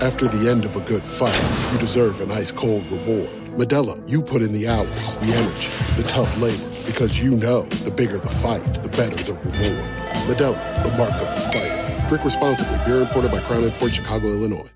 [0.00, 1.40] After the end of a good fight,
[1.72, 3.28] you deserve an ice cold reward.
[3.56, 7.90] Medella, you put in the hours, the energy, the tough labor, because you know the
[7.90, 9.84] bigger the fight, the better the reward.
[10.26, 12.08] Medella, the mark of the fighter.
[12.08, 12.76] Drink responsibly.
[12.84, 14.70] Beer imported by Crown Port Chicago, Illinois.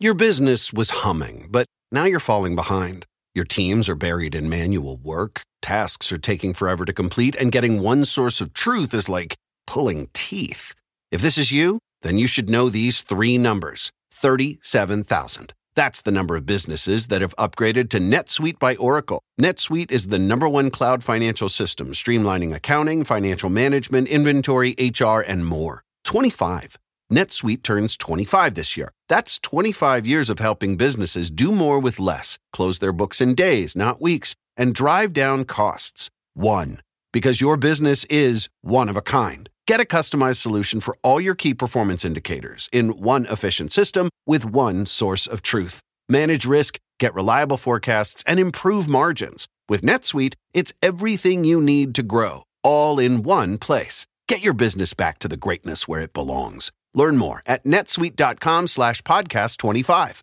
[0.00, 3.06] Your business was humming, but now you're falling behind.
[3.34, 7.80] Your teams are buried in manual work, tasks are taking forever to complete, and getting
[7.80, 9.36] one source of truth is like
[9.66, 10.74] pulling teeth.
[11.12, 15.52] If this is you, then you should know these three numbers 37,000.
[15.74, 19.20] That's the number of businesses that have upgraded to NetSuite by Oracle.
[19.38, 25.44] NetSuite is the number one cloud financial system, streamlining accounting, financial management, inventory, HR, and
[25.44, 25.82] more.
[26.04, 26.76] 25.
[27.12, 28.90] NetSuite turns 25 this year.
[29.10, 33.76] That's 25 years of helping businesses do more with less, close their books in days,
[33.76, 36.08] not weeks, and drive down costs.
[36.32, 36.80] One.
[37.12, 39.50] Because your business is one of a kind.
[39.68, 44.44] Get a customized solution for all your key performance indicators in one efficient system with
[44.44, 45.80] one source of truth.
[46.08, 49.46] Manage risk, get reliable forecasts, and improve margins.
[49.68, 54.04] With NetSuite, it's everything you need to grow, all in one place.
[54.26, 56.72] Get your business back to the greatness where it belongs.
[56.92, 60.22] Learn more at netsuite.com slash podcast 25.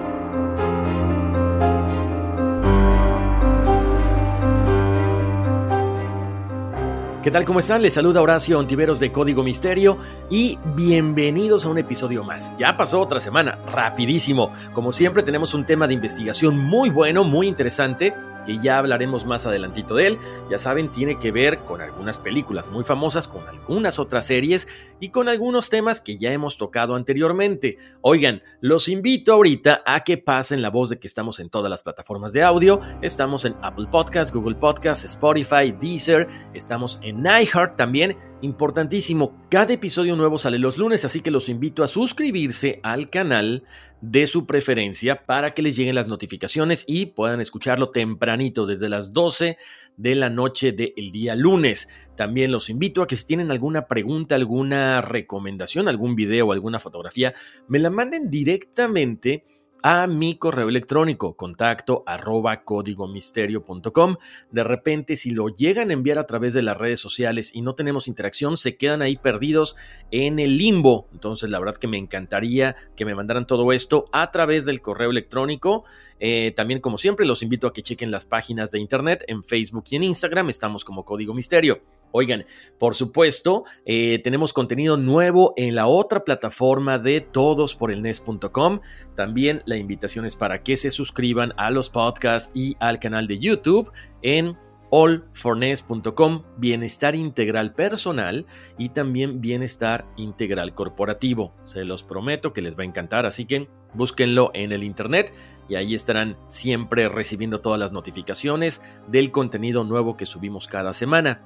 [7.21, 7.45] ¿Qué tal?
[7.45, 7.83] ¿Cómo están?
[7.83, 9.99] Les saluda Horacio Ontiveros de Código Misterio
[10.31, 12.51] y bienvenidos a un episodio más.
[12.57, 14.51] Ya pasó otra semana, rapidísimo.
[14.73, 19.45] Como siempre tenemos un tema de investigación muy bueno, muy interesante, que ya hablaremos más
[19.45, 20.19] adelantito de él.
[20.49, 24.67] Ya saben, tiene que ver con algunas películas muy famosas, con algunas otras series
[24.99, 27.77] y con algunos temas que ya hemos tocado anteriormente.
[28.01, 31.83] Oigan, los invito ahorita a que pasen la voz de que estamos en todas las
[31.83, 32.81] plataformas de audio.
[33.03, 38.17] Estamos en Apple Podcasts, Google Podcasts, Spotify, Deezer, estamos en en iHeart también.
[38.41, 43.63] Importantísimo, cada episodio nuevo sale los lunes, así que los invito a suscribirse al canal
[44.01, 49.13] de su preferencia para que les lleguen las notificaciones y puedan escucharlo tempranito desde las
[49.13, 49.57] 12
[49.95, 51.87] de la noche del día lunes.
[52.15, 57.33] También los invito a que si tienen alguna pregunta, alguna recomendación, algún video, alguna fotografía,
[57.67, 59.43] me la manden directamente
[59.83, 64.15] a mi correo electrónico, contacto arroba códigomisterio.com.
[64.51, 67.75] De repente, si lo llegan a enviar a través de las redes sociales y no
[67.75, 69.75] tenemos interacción, se quedan ahí perdidos
[70.11, 71.07] en el limbo.
[71.13, 75.11] Entonces, la verdad que me encantaría que me mandaran todo esto a través del correo
[75.11, 75.83] electrónico.
[76.19, 79.85] Eh, también, como siempre, los invito a que chequen las páginas de internet en Facebook
[79.89, 80.49] y en Instagram.
[80.49, 81.81] Estamos como Código Misterio.
[82.11, 82.45] Oigan,
[82.79, 88.79] por supuesto, eh, tenemos contenido nuevo en la otra plataforma de todosporelnes.com.
[89.15, 93.39] También la invitación es para que se suscriban a los podcasts y al canal de
[93.39, 93.91] YouTube
[94.21, 94.57] en
[94.91, 98.45] allfornes.com, bienestar integral personal
[98.77, 101.53] y también bienestar integral corporativo.
[101.63, 105.33] Se los prometo que les va a encantar, así que búsquenlo en el internet
[105.69, 111.41] y ahí estarán siempre recibiendo todas las notificaciones del contenido nuevo que subimos cada semana.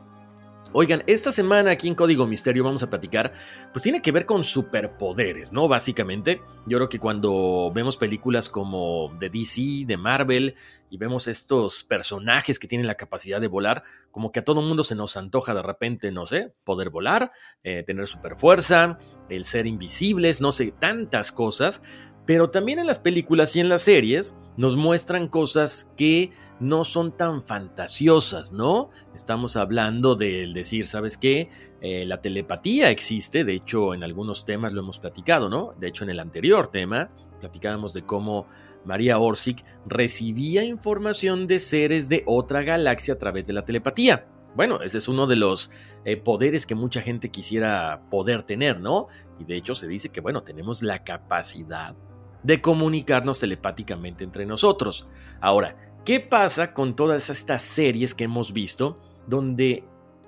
[0.74, 3.32] Oigan, esta semana aquí en Código Misterio vamos a platicar,
[3.72, 5.68] pues tiene que ver con superpoderes, ¿no?
[5.70, 10.56] Básicamente, yo creo que cuando vemos películas como de DC, de Marvel,
[10.90, 14.84] y vemos estos personajes que tienen la capacidad de volar, como que a todo mundo
[14.84, 17.32] se nos antoja de repente, no sé, poder volar,
[17.64, 18.98] eh, tener superfuerza,
[19.30, 21.82] el ser invisibles, no sé, tantas cosas.
[22.26, 27.12] Pero también en las películas y en las series nos muestran cosas que no son
[27.12, 28.90] tan fantasiosas, ¿no?
[29.14, 31.50] Estamos hablando del decir, ¿sabes qué?
[31.82, 35.74] Eh, la telepatía existe, de hecho en algunos temas lo hemos platicado, ¿no?
[35.80, 37.10] De hecho en el anterior tema
[37.40, 38.48] platicábamos de cómo
[38.86, 44.28] María Orsic recibía información de seres de otra galaxia a través de la telepatía.
[44.56, 45.70] Bueno, ese es uno de los
[46.06, 49.08] eh, poderes que mucha gente quisiera poder tener, ¿no?
[49.38, 51.96] Y de hecho se dice que, bueno, tenemos la capacidad
[52.42, 55.08] de comunicarnos telepáticamente entre nosotros.
[55.42, 55.76] Ahora,
[56.06, 59.84] ¿qué pasa con todas estas series que hemos visto donde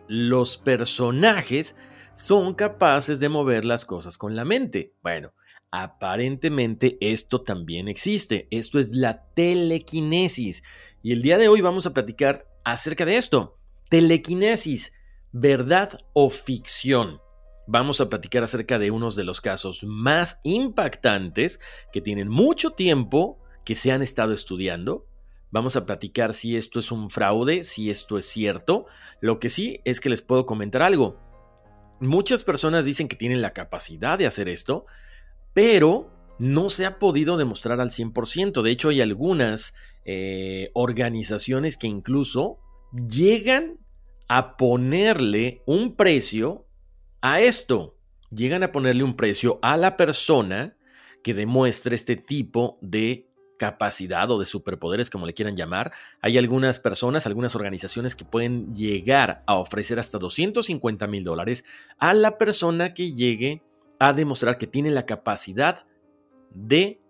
[0.08, 1.76] los personajes
[2.16, 4.96] son capaces de mover las cosas con la mente?
[5.04, 5.34] Bueno,
[5.72, 8.48] aparentemente esto también existe.
[8.50, 10.64] Esto es la telequinesis.
[11.04, 13.60] Y el día de hoy vamos a platicar acerca de esto.
[13.90, 14.92] Telequinesis,
[15.32, 17.22] verdad o ficción
[17.68, 21.60] vamos a platicar acerca de unos de los casos más impactantes
[21.92, 25.07] que tienen mucho tiempo que se han estado estudiando.
[25.52, 28.86] Vamos a platicar si esto es un fraude, si esto es cierto.
[29.22, 31.20] Lo que sí es que les puedo comentar algo.
[32.00, 34.86] Muchas personas dicen que tienen la capacidad de hacer esto,
[35.54, 38.62] pero no se ha podido demostrar al 100%.
[38.62, 39.74] De hecho, hay algunas
[40.06, 42.60] eh, organizaciones que incluso
[42.92, 43.80] llegan
[44.28, 46.68] a ponerle un precio
[47.22, 47.98] a esto
[48.30, 50.76] llegan a ponerle un precio a la persona
[51.24, 53.27] que demuestre este tipo de
[53.58, 55.92] capacidad o de superpoderes, como le quieran llamar.
[56.22, 61.66] Hay algunas personas, algunas organizaciones que pueden llegar a ofrecer hasta 250 mil dólares
[61.98, 63.64] a la persona que llegue
[64.00, 65.86] a demostrar que tiene la capacidad
[66.54, 67.02] de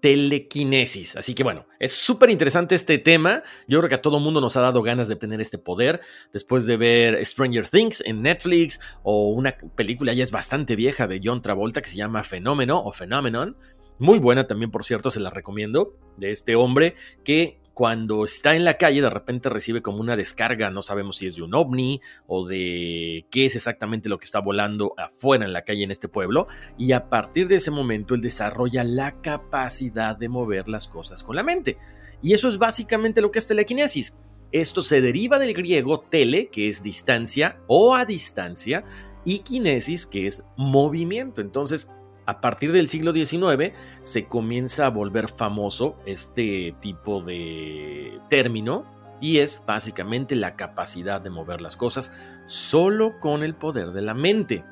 [0.00, 1.16] telequinesis.
[1.16, 3.42] Así que bueno, es súper interesante este tema.
[3.68, 6.00] Yo creo que a todo mundo nos ha dado ganas de tener este poder
[6.32, 11.20] después de ver Stranger Things en Netflix o una película ya es bastante vieja de
[11.22, 13.56] John Travolta que se llama Fenómeno o Phenomenon.
[14.00, 18.64] Muy buena también, por cierto, se la recomiendo, de este hombre que cuando está en
[18.64, 22.00] la calle de repente recibe como una descarga, no sabemos si es de un ovni
[22.26, 26.08] o de qué es exactamente lo que está volando afuera en la calle en este
[26.08, 26.46] pueblo,
[26.78, 31.36] y a partir de ese momento él desarrolla la capacidad de mover las cosas con
[31.36, 31.76] la mente.
[32.22, 34.14] Y eso es básicamente lo que es telequinesis.
[34.50, 38.82] Esto se deriva del griego tele, que es distancia o a distancia,
[39.26, 41.40] y kinesis, que es movimiento.
[41.40, 41.90] Entonces,
[42.30, 43.72] a partir del siglo XIX
[44.02, 48.86] se comienza a volver famoso este tipo de término
[49.20, 52.12] y es básicamente la capacidad de mover las cosas
[52.46, 54.64] solo con el poder de la mente.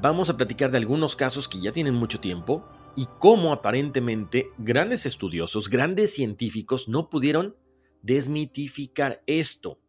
[0.00, 5.06] Vamos a platicar de algunos casos que ya tienen mucho tiempo y cómo aparentemente grandes
[5.06, 7.56] estudiosos, grandes científicos no pudieron
[8.02, 9.80] desmitificar esto.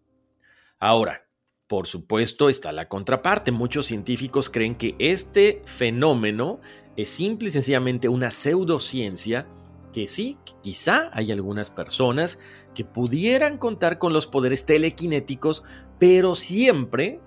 [0.79, 1.27] Ahora,
[1.67, 3.51] por supuesto está la contraparte.
[3.51, 6.61] Muchos científicos creen que este fenómeno
[6.97, 9.47] es simple y sencillamente una pseudociencia
[9.93, 12.39] que sí, quizá hay algunas personas
[12.75, 15.63] que pudieran contar con los poderes telequinéticos,
[15.99, 17.21] pero siempre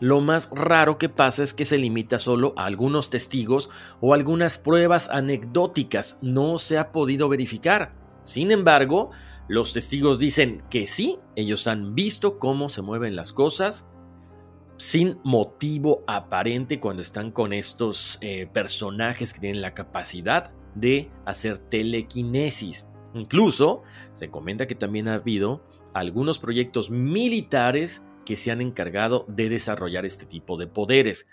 [0.00, 3.68] lo más raro que pasa es que se limita solo a algunos testigos
[4.00, 6.18] o algunas pruebas anecdóticas.
[6.22, 7.92] No se ha podido verificar.
[8.22, 9.10] Sin embargo,
[9.48, 13.86] los testigos dicen que sí, ellos han visto cómo se mueven las cosas,
[14.78, 21.58] sin motivo aparente cuando están con estos eh, personajes que tienen la capacidad de hacer
[21.58, 22.86] telequinesis.
[23.14, 23.82] Incluso
[24.12, 30.06] se comenta que también ha habido algunos proyectos militares que se han encargado de desarrollar
[30.06, 31.26] este tipo de poderes.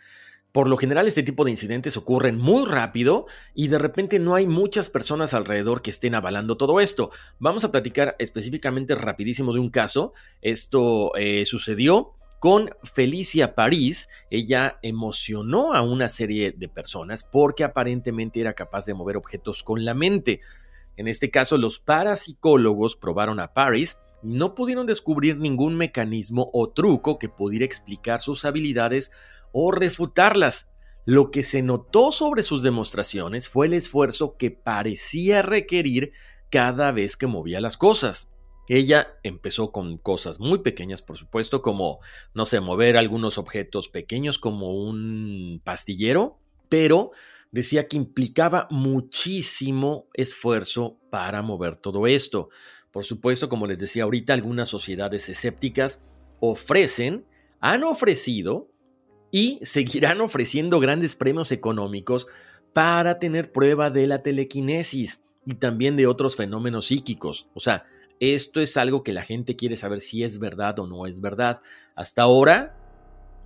[0.51, 4.47] Por lo general este tipo de incidentes ocurren muy rápido y de repente no hay
[4.47, 7.11] muchas personas alrededor que estén avalando todo esto.
[7.39, 10.13] Vamos a platicar específicamente rapidísimo de un caso.
[10.41, 12.13] Esto eh, sucedió
[12.45, 18.93] con Felicia París, ella emocionó a una serie de personas porque aparentemente era capaz de
[18.93, 20.41] mover objetos con la mente.
[20.95, 26.69] En este caso, los parapsicólogos probaron a París y no pudieron descubrir ningún mecanismo o
[26.69, 29.09] truco que pudiera explicar sus habilidades
[29.51, 30.67] o refutarlas.
[31.03, 36.11] Lo que se notó sobre sus demostraciones fue el esfuerzo que parecía requerir
[36.51, 38.27] cada vez que movía las cosas.
[38.67, 41.99] Ella empezó con cosas muy pequeñas, por supuesto, como,
[42.33, 47.11] no sé, mover algunos objetos pequeños como un pastillero, pero
[47.51, 52.49] decía que implicaba muchísimo esfuerzo para mover todo esto.
[52.91, 56.01] Por supuesto, como les decía ahorita, algunas sociedades escépticas
[56.39, 57.25] ofrecen,
[57.59, 58.69] han ofrecido
[59.31, 62.27] y seguirán ofreciendo grandes premios económicos
[62.73, 67.47] para tener prueba de la telequinesis y también de otros fenómenos psíquicos.
[67.53, 67.85] O sea,
[68.19, 71.61] esto es algo que la gente quiere saber si es verdad o no es verdad.
[71.95, 72.77] Hasta ahora,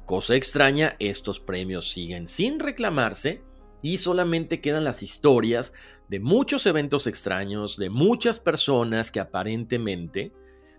[0.06, 3.42] cosa extraña, estos premios siguen sin reclamarse
[3.82, 5.74] y solamente quedan las historias
[6.08, 10.34] de muchos eventos extraños, de muchas personas que aparentemente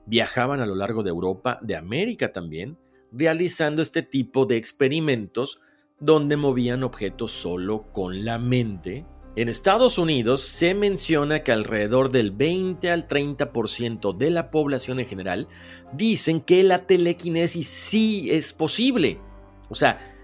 [0.07, 2.77] viajaban a lo largo de Europa, de América también,
[3.13, 5.61] realizando este tipo de experimentos
[5.99, 9.07] donde movían objetos solo con la mente.
[9.37, 15.07] En Estados Unidos se menciona que alrededor del 20 al 30% de la población en
[15.07, 15.47] general
[15.93, 19.21] dicen que la telequinesis sí es posible.
[19.69, 20.17] O sea,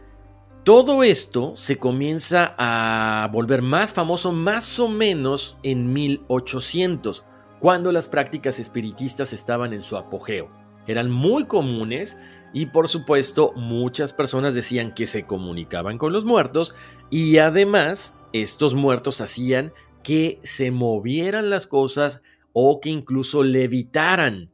[0.64, 7.25] todo esto se comienza a volver más famoso más o menos en 1800,
[7.60, 10.50] cuando las prácticas espiritistas estaban en su apogeo.
[10.88, 12.16] Eran muy comunes
[12.52, 16.75] y por supuesto muchas personas decían que se comunicaban con los muertos
[17.08, 24.50] y además estos muertos hacían que se movieran las cosas o que incluso levitaran.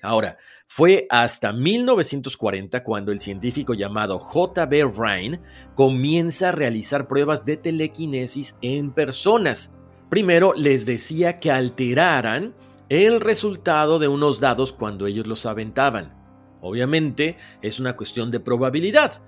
[0.00, 4.90] Ahora, fue hasta 1940 cuando el científico llamado J.B.
[4.96, 5.40] Rhine
[5.74, 9.70] comienza a realizar pruebas de telequinesis en personas.
[10.08, 12.54] Primero les decía que alteraran
[12.88, 16.14] el resultado de unos dados cuando ellos los aventaban.
[16.60, 19.22] Obviamente es una cuestión de probabilidad.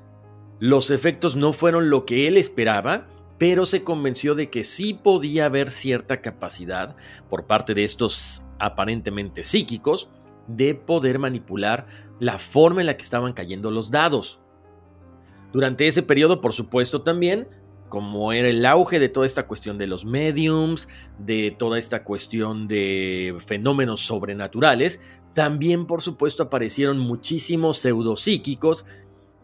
[0.60, 3.06] Los efectos no fueron lo que él esperaba,
[3.38, 6.96] pero se convenció de que sí podía haber cierta capacidad
[7.28, 10.10] por parte de estos aparentemente psíquicos
[10.46, 11.86] de poder manipular
[12.20, 14.40] la forma en la que estaban cayendo los dados.
[15.52, 17.48] Durante ese periodo, por supuesto, también,
[17.88, 20.88] como era el auge de toda esta cuestión de los mediums,
[21.18, 25.00] de toda esta cuestión de fenómenos sobrenaturales,
[25.32, 28.86] también, por supuesto, aparecieron muchísimos pseudopsíquicos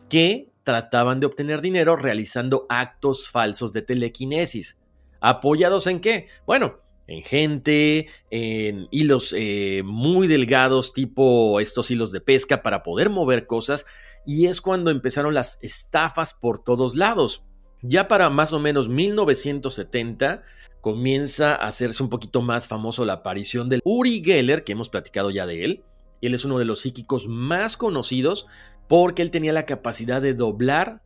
[0.08, 4.76] que trataban de obtener dinero realizando actos falsos de telequinesis.
[5.20, 6.28] ¿Apoyados en qué?
[6.46, 13.10] Bueno, en gente, en hilos eh, muy delgados, tipo estos hilos de pesca para poder
[13.10, 13.84] mover cosas,
[14.24, 17.42] y es cuando empezaron las estafas por todos lados.
[17.82, 20.42] Ya para más o menos 1970
[20.80, 25.30] comienza a hacerse un poquito más famoso la aparición del Uri Geller, que hemos platicado
[25.30, 25.84] ya de él.
[26.20, 28.46] Él es uno de los psíquicos más conocidos
[28.90, 31.04] porque él tenía la capacidad de doblar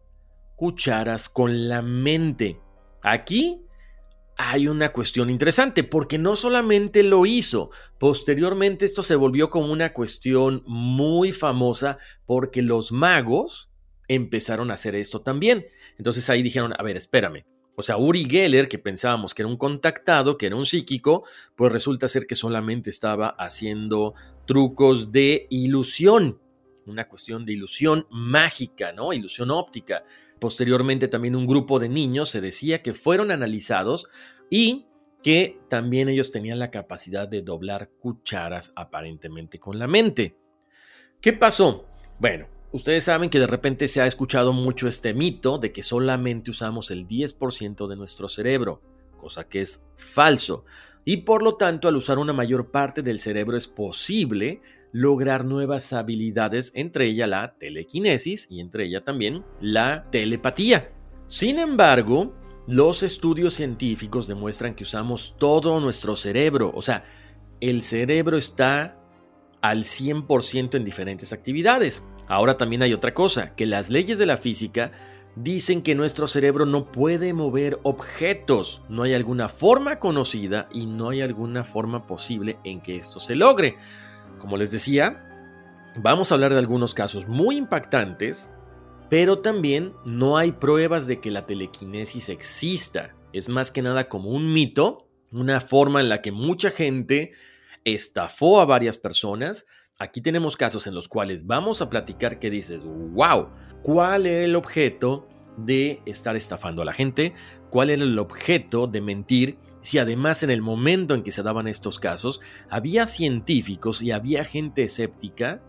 [0.56, 2.58] cucharas con la mente.
[3.02, 3.60] Aquí
[4.38, 9.92] hay una cuestión interesante, porque no solamente lo hizo, posteriormente esto se volvió como una
[9.92, 13.68] cuestión muy famosa porque los magos
[14.08, 15.66] empezaron a hacer esto también.
[15.98, 17.44] Entonces ahí dijeron, a ver, espérame.
[17.76, 21.24] O sea, Uri Geller, que pensábamos que era un contactado, que era un psíquico,
[21.54, 24.14] pues resulta ser que solamente estaba haciendo
[24.46, 26.40] trucos de ilusión,
[26.86, 29.12] una cuestión de ilusión mágica, ¿no?
[29.12, 30.04] Ilusión óptica.
[30.38, 34.08] Posteriormente también un grupo de niños se decía que fueron analizados
[34.50, 34.86] y
[35.22, 40.36] que también ellos tenían la capacidad de doblar cucharas aparentemente con la mente.
[41.20, 41.86] ¿Qué pasó?
[42.18, 46.50] Bueno, ustedes saben que de repente se ha escuchado mucho este mito de que solamente
[46.50, 48.82] usamos el 10% de nuestro cerebro,
[49.16, 50.66] cosa que es falso.
[51.06, 54.60] Y por lo tanto, al usar una mayor parte del cerebro es posible
[54.94, 60.92] lograr nuevas habilidades, entre ellas la telequinesis y entre ellas también la telepatía.
[61.26, 62.32] Sin embargo,
[62.68, 67.02] los estudios científicos demuestran que usamos todo nuestro cerebro, o sea,
[67.60, 68.96] el cerebro está
[69.60, 72.04] al 100% en diferentes actividades.
[72.28, 74.92] Ahora también hay otra cosa, que las leyes de la física
[75.34, 81.08] dicen que nuestro cerebro no puede mover objetos, no hay alguna forma conocida y no
[81.08, 83.76] hay alguna forma posible en que esto se logre.
[84.44, 85.24] Como les decía,
[85.96, 88.50] vamos a hablar de algunos casos muy impactantes,
[89.08, 93.14] pero también no hay pruebas de que la telequinesis exista.
[93.32, 97.32] Es más que nada como un mito, una forma en la que mucha gente
[97.84, 99.64] estafó a varias personas.
[99.98, 103.48] Aquí tenemos casos en los cuales vamos a platicar que dices, wow,
[103.82, 107.32] ¿cuál era el objeto de estar estafando a la gente?
[107.70, 109.58] ¿Cuál era el objeto de mentir?
[109.84, 114.46] Si además en el momento en que se daban estos casos había científicos y había
[114.46, 115.60] gente escéptica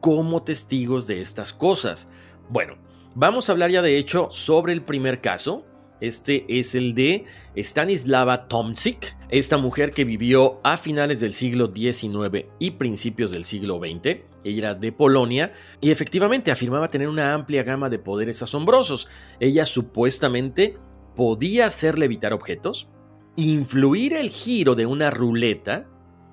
[0.00, 2.08] como testigos de estas cosas.
[2.50, 2.74] Bueno,
[3.14, 5.64] vamos a hablar ya de hecho sobre el primer caso.
[6.02, 7.24] Este es el de
[7.56, 13.78] Stanislava Tomczyk, esta mujer que vivió a finales del siglo XIX y principios del siglo
[13.78, 14.18] XX.
[14.44, 19.08] Ella era de Polonia y efectivamente afirmaba tener una amplia gama de poderes asombrosos.
[19.40, 20.76] Ella supuestamente
[21.16, 22.88] podía hacer levitar objetos,
[23.36, 25.88] influir el giro de una ruleta,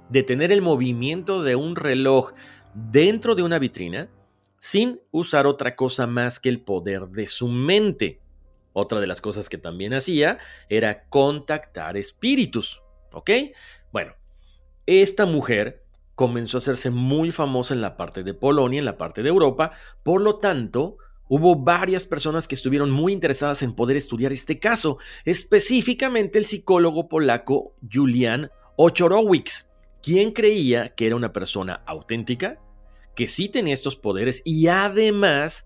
[0.10, 2.34] detener el movimiento de un reloj
[2.74, 4.10] dentro de una vitrina,
[4.60, 8.20] sin usar otra cosa más que el poder de su mente.
[8.74, 10.38] Otra de las cosas que también hacía
[10.70, 12.82] era contactar espíritus.
[13.12, 13.30] ¿Ok?
[13.92, 14.14] Bueno,
[14.86, 15.84] esta mujer
[16.16, 19.72] comenzó a hacerse muy famosa en la parte de Polonia, en la parte de Europa,
[20.04, 20.98] por lo tanto,
[21.32, 27.08] hubo varias personas que estuvieron muy interesadas en poder estudiar este caso, específicamente el psicólogo
[27.08, 29.70] polaco Julian Ochorowicz,
[30.04, 32.60] quien creía que era una persona auténtica,
[33.16, 35.66] que sí tenía estos poderes y además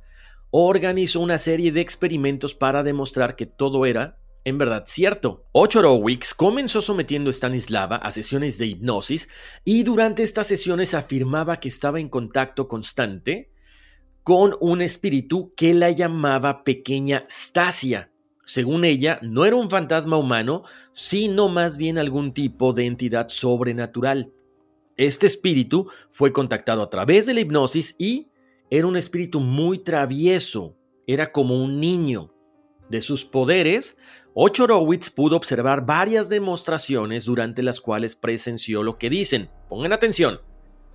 [0.51, 5.47] organizó una serie de experimentos para demostrar que todo era en verdad cierto.
[5.51, 9.29] Ochorowicz comenzó sometiendo a Stanislava a sesiones de hipnosis
[9.63, 13.54] y durante estas sesiones afirmaba que estaba en contacto constante
[14.25, 18.09] con un espíritu que la llamaba pequeña Stasia.
[18.43, 20.63] Según ella, no era un fantasma humano,
[20.93, 24.33] sino más bien algún tipo de entidad sobrenatural.
[24.97, 28.29] Este espíritu fue contactado a través de la hipnosis y
[28.71, 32.33] era un espíritu muy travieso, era como un niño.
[32.89, 33.95] De sus poderes,
[34.33, 39.51] Ochorowitz pudo observar varias demostraciones durante las cuales presenció lo que dicen.
[39.69, 40.41] Pongan atención.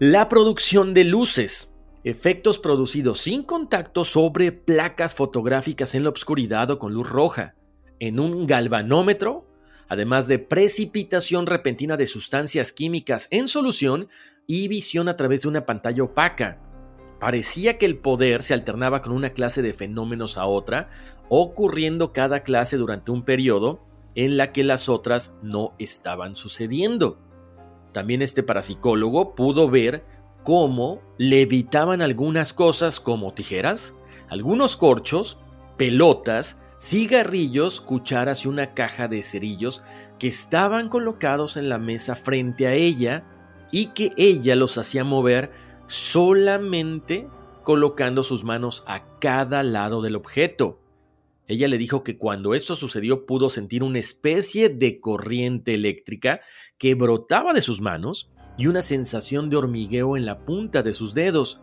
[0.00, 1.69] La producción de luces,
[2.04, 7.54] efectos producidos sin contacto sobre placas fotográficas en la oscuridad o con luz roja,
[7.98, 9.46] en un galvanómetro,
[9.88, 14.08] además de precipitación repentina de sustancias químicas en solución
[14.46, 16.58] y visión a través de una pantalla opaca.
[17.20, 20.88] Parecía que el poder se alternaba con una clase de fenómenos a otra,
[21.28, 27.20] ocurriendo cada clase durante un periodo en la que las otras no estaban sucediendo.
[27.92, 30.04] También este parapsicólogo pudo ver
[30.44, 33.94] cómo levitaban algunas cosas como tijeras,
[34.28, 35.38] algunos corchos,
[35.76, 39.82] pelotas, cigarrillos, cucharas y una caja de cerillos
[40.18, 43.24] que estaban colocados en la mesa frente a ella
[43.70, 45.50] y que ella los hacía mover
[45.86, 47.28] solamente
[47.64, 50.80] colocando sus manos a cada lado del objeto.
[51.46, 56.40] Ella le dijo que cuando esto sucedió pudo sentir una especie de corriente eléctrica
[56.78, 58.30] que brotaba de sus manos
[58.60, 61.62] y una sensación de hormigueo en la punta de sus dedos.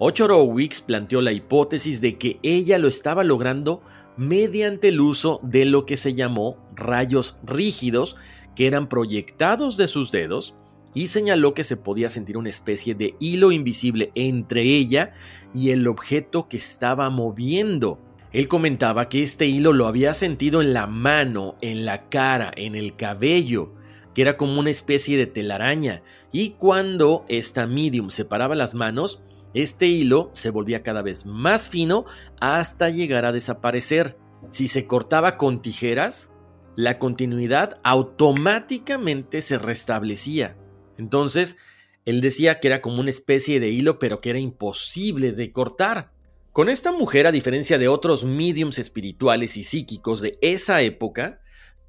[0.00, 3.80] Ochorowicz planteó la hipótesis de que ella lo estaba logrando
[4.16, 8.16] mediante el uso de lo que se llamó rayos rígidos
[8.56, 10.56] que eran proyectados de sus dedos
[10.94, 15.12] y señaló que se podía sentir una especie de hilo invisible entre ella
[15.54, 18.00] y el objeto que estaba moviendo.
[18.32, 22.74] Él comentaba que este hilo lo había sentido en la mano, en la cara, en
[22.74, 23.77] el cabello,
[24.14, 29.22] que era como una especie de telaraña, y cuando esta medium separaba las manos,
[29.54, 32.04] este hilo se volvía cada vez más fino
[32.40, 34.16] hasta llegar a desaparecer.
[34.50, 36.30] Si se cortaba con tijeras,
[36.76, 40.56] la continuidad automáticamente se restablecía.
[40.96, 41.56] Entonces,
[42.04, 46.12] él decía que era como una especie de hilo, pero que era imposible de cortar.
[46.52, 51.40] Con esta mujer, a diferencia de otros mediums espirituales y psíquicos de esa época,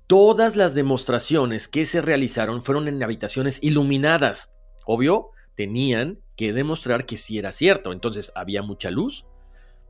[0.10, 4.52] Todas las demostraciones que se realizaron fueron en habitaciones iluminadas.
[4.88, 7.94] Obvio, tenían que demostrar que sí era cierto.
[7.94, 9.28] Entonces había mucha luz,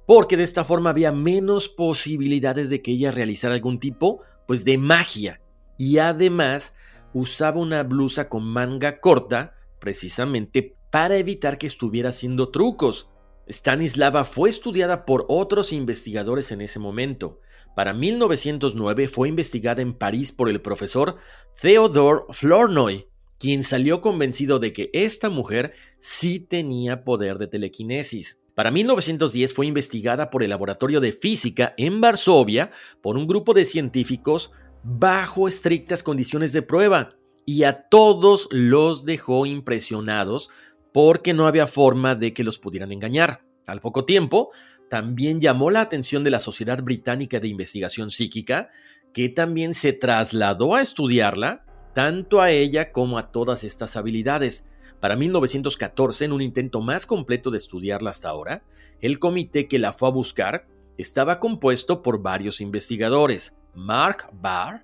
[0.05, 4.77] porque de esta forma había menos posibilidades de que ella realizara algún tipo pues de
[4.77, 5.39] magia.
[5.77, 6.73] Y además
[7.13, 13.07] usaba una blusa con manga corta precisamente para evitar que estuviera haciendo trucos.
[13.47, 17.39] Stanislava fue estudiada por otros investigadores en ese momento.
[17.75, 21.15] Para 1909 fue investigada en París por el profesor
[21.61, 23.07] Theodore Flournoy,
[23.39, 28.39] quien salió convencido de que esta mujer sí tenía poder de telequinesis.
[28.53, 33.63] Para 1910 fue investigada por el Laboratorio de Física en Varsovia por un grupo de
[33.63, 34.51] científicos
[34.83, 37.11] bajo estrictas condiciones de prueba
[37.45, 40.49] y a todos los dejó impresionados
[40.93, 43.45] porque no había forma de que los pudieran engañar.
[43.65, 44.51] Al poco tiempo,
[44.89, 48.69] también llamó la atención de la Sociedad Británica de Investigación Psíquica,
[49.13, 54.65] que también se trasladó a estudiarla, tanto a ella como a todas estas habilidades.
[54.99, 58.63] Para 1914, en un intento más completo de estudiarla hasta ahora,
[58.99, 64.83] el comité que la fue a buscar estaba compuesto por varios investigadores, Mark Barr,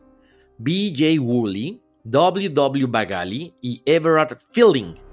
[0.58, 1.22] B.J.
[1.22, 2.50] Woolley, W.
[2.50, 2.86] W.
[2.88, 5.05] Bagali y Everard Fielding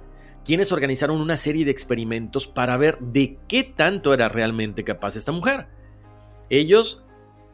[0.44, 5.32] quienes organizaron una serie de experimentos para ver de qué tanto era realmente capaz esta
[5.32, 5.66] mujer.
[6.50, 7.02] Ellos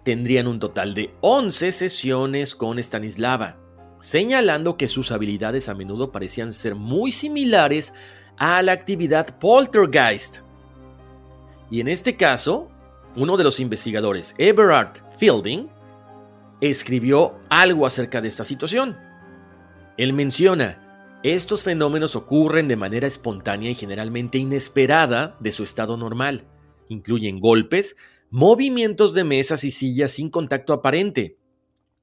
[0.05, 3.57] tendrían un total de 11 sesiones con Stanislava,
[4.01, 7.93] señalando que sus habilidades a menudo parecían ser muy similares
[8.39, 10.39] a la actividad poltergeist.
[11.71, 12.71] Y en este caso,
[13.17, 15.69] uno de los investigadores, Everard Fielding,
[16.61, 18.97] escribió algo acerca de esta situación.
[19.97, 20.88] Él menciona,
[21.23, 26.45] estos fenómenos ocurren de manera espontánea y generalmente inesperada de su estado normal.
[26.89, 27.97] Incluyen golpes,
[28.31, 31.37] movimientos de mesas y sillas sin contacto aparente,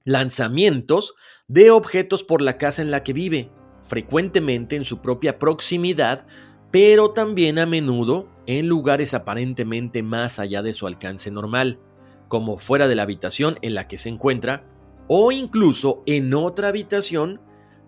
[0.03, 1.15] lanzamientos
[1.47, 3.51] de objetos por la casa en la que vive,
[3.83, 6.27] frecuentemente en su propia proximidad,
[6.71, 11.79] pero también a menudo en lugares aparentemente más allá de su alcance normal,
[12.27, 14.65] como fuera de la habitación en la que se encuentra,
[15.07, 17.39] o incluso en otra habitación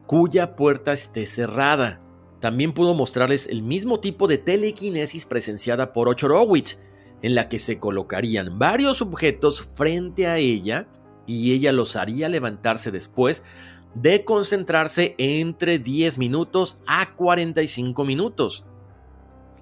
[0.07, 2.01] cuya puerta esté cerrada.
[2.39, 6.79] También pudo mostrarles el mismo tipo de telequinesis presenciada por Ochorowicz,
[7.21, 10.87] en la que se colocarían varios objetos frente a ella
[11.25, 13.43] y ella los haría levantarse después
[13.95, 18.65] de concentrarse entre 10 minutos a 45 minutos.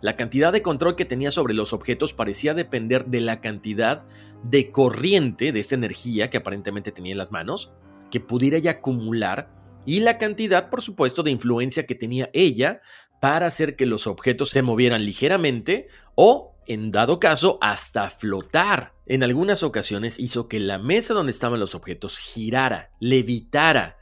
[0.01, 4.03] La cantidad de control que tenía sobre los objetos parecía depender de la cantidad
[4.43, 7.71] de corriente de esta energía que aparentemente tenía en las manos,
[8.11, 9.54] que pudiera ella acumular,
[9.85, 12.81] y la cantidad, por supuesto, de influencia que tenía ella
[13.21, 18.93] para hacer que los objetos se movieran ligeramente o, en dado caso, hasta flotar.
[19.05, 23.97] En algunas ocasiones hizo que la mesa donde estaban los objetos girara, levitara.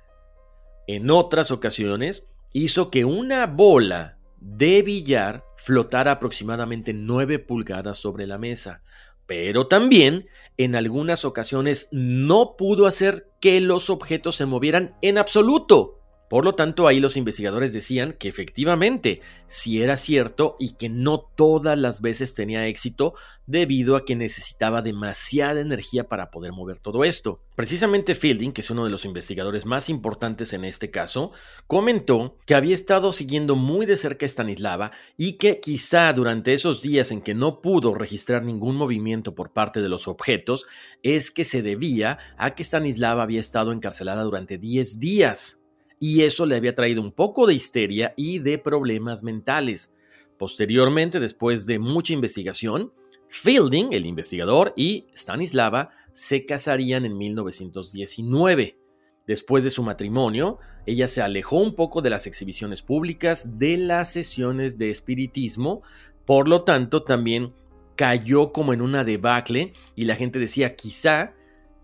[0.87, 8.37] En otras ocasiones hizo que una bola de billar flotara aproximadamente 9 pulgadas sobre la
[8.37, 8.81] mesa.
[9.25, 16.02] Pero también, en algunas ocasiones, no pudo hacer que los objetos se movieran en absoluto.
[16.33, 21.19] Por lo tanto, ahí los investigadores decían que efectivamente sí era cierto y que no
[21.19, 23.13] todas las veces tenía éxito
[23.45, 27.43] debido a que necesitaba demasiada energía para poder mover todo esto.
[27.55, 31.33] Precisamente Fielding, que es uno de los investigadores más importantes en este caso,
[31.67, 36.81] comentó que había estado siguiendo muy de cerca a Stanislava y que quizá durante esos
[36.81, 40.65] días en que no pudo registrar ningún movimiento por parte de los objetos,
[41.03, 45.59] es que se debía a que Stanislava había estado encarcelada durante 10 días
[46.05, 49.89] y eso le había traído un poco de histeria y de problemas mentales.
[50.37, 52.91] Posteriormente, después de mucha investigación,
[53.29, 58.77] Fielding, el investigador, y Stanislava se casarían en 1919.
[59.25, 64.11] Después de su matrimonio, ella se alejó un poco de las exhibiciones públicas, de las
[64.11, 65.83] sesiones de espiritismo,
[66.25, 67.53] por lo tanto también
[67.95, 71.33] cayó como en una debacle y la gente decía quizá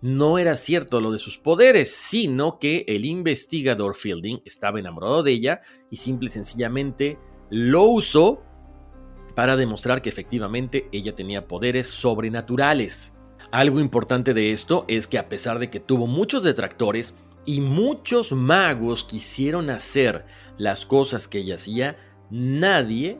[0.02, 5.32] no era cierto lo de sus poderes, sino que el investigador Fielding estaba enamorado de
[5.32, 7.18] ella y simple y sencillamente
[7.50, 8.42] lo usó
[9.36, 13.14] para demostrar que efectivamente ella tenía poderes sobrenaturales.
[13.52, 17.14] Algo importante de esto es que a pesar de que tuvo muchos detractores
[17.46, 20.26] y muchos magos quisieron hacer
[20.58, 21.98] las cosas que ella hacía,
[22.30, 23.20] nadie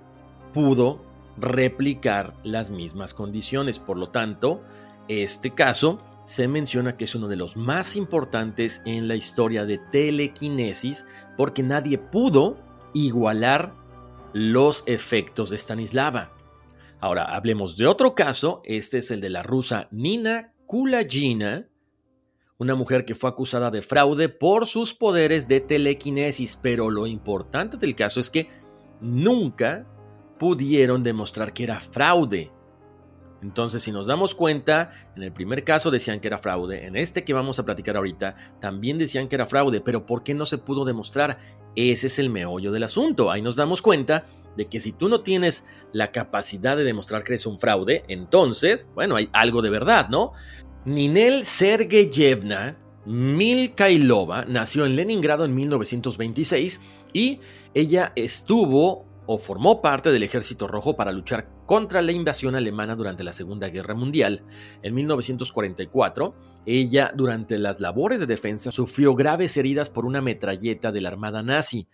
[0.54, 1.04] pudo
[1.38, 3.80] replicar las mismas condiciones.
[3.80, 4.62] Por lo tanto,
[5.08, 9.80] este caso se menciona que es uno de los más importantes en la historia de
[9.80, 11.04] telequinesis
[11.36, 12.60] porque nadie pudo
[12.94, 13.74] igualar
[14.34, 16.32] los efectos de Stanislava.
[17.00, 21.68] Ahora hablemos de otro caso, este es el de la rusa Nina Kulagina,
[22.60, 27.78] una mujer que fue acusada de fraude por sus poderes de telequinesis, pero lo importante
[27.78, 28.50] del caso es que
[29.02, 29.88] nunca
[30.38, 32.52] pudieron demostrar que era fraude.
[33.42, 37.24] Entonces, si nos damos cuenta, en el primer caso decían que era fraude, en este
[37.24, 40.58] que vamos a platicar ahorita también decían que era fraude, pero ¿por qué no se
[40.58, 41.40] pudo demostrar?
[41.76, 43.32] Ese es el meollo del asunto.
[43.32, 44.26] Ahí nos damos cuenta
[44.58, 48.90] de que si tú no tienes la capacidad de demostrar que eres un fraude, entonces,
[48.94, 50.34] bueno, hay algo de verdad, ¿no?
[50.86, 56.82] Ninel Sergeyevna Milkailova nació en Leningrado en 1926
[57.14, 57.40] y
[57.74, 63.24] ella estuvo o formó parte del Ejército Rojo para luchar contra la invasión alemana durante
[63.24, 64.42] la Segunda Guerra Mundial.
[64.82, 66.34] En 1944,
[66.66, 71.44] ella, durante las labores de defensa, sufrió graves heridas por una metralleta de la Armada
[71.44, 71.88] nazi.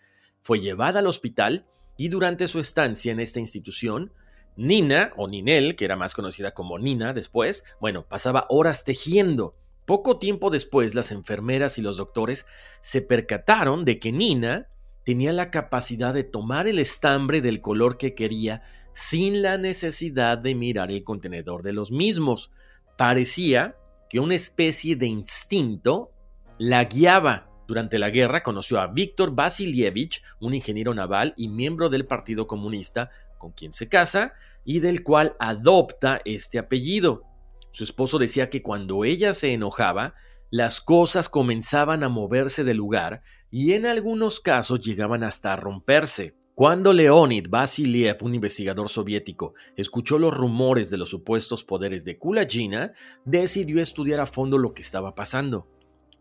[0.44, 1.66] Fue llevada al hospital
[1.98, 4.14] y durante su estancia en esta institución,
[4.56, 9.58] Nina, o Ninel, que era más conocida como Nina después, bueno, pasaba horas tejiendo.
[9.86, 12.46] Poco tiempo después, las enfermeras y los doctores
[12.80, 14.70] se percataron de que Nina
[15.06, 18.64] tenía la capacidad de tomar el estambre del color que quería
[18.94, 22.52] sin la necesidad de mirar el contenedor de los mismos.
[22.98, 23.76] Parecía
[24.10, 26.12] que una especie de instinto
[26.58, 27.50] la guiaba.
[27.68, 33.10] Durante la guerra conoció a Víctor Vasilievich, un ingeniero naval y miembro del Partido Comunista,
[33.38, 37.24] con quien se casa y del cual adopta este apellido.
[37.72, 40.16] Su esposo decía que cuando ella se enojaba,
[40.50, 46.36] las cosas comenzaban a moverse del lugar y en algunos casos llegaban hasta a romperse.
[46.56, 52.94] Cuando Leonid Vasiliev, un investigador soviético, escuchó los rumores de los supuestos poderes de Kulagina,
[53.26, 55.68] decidió estudiar a fondo lo que estaba pasando.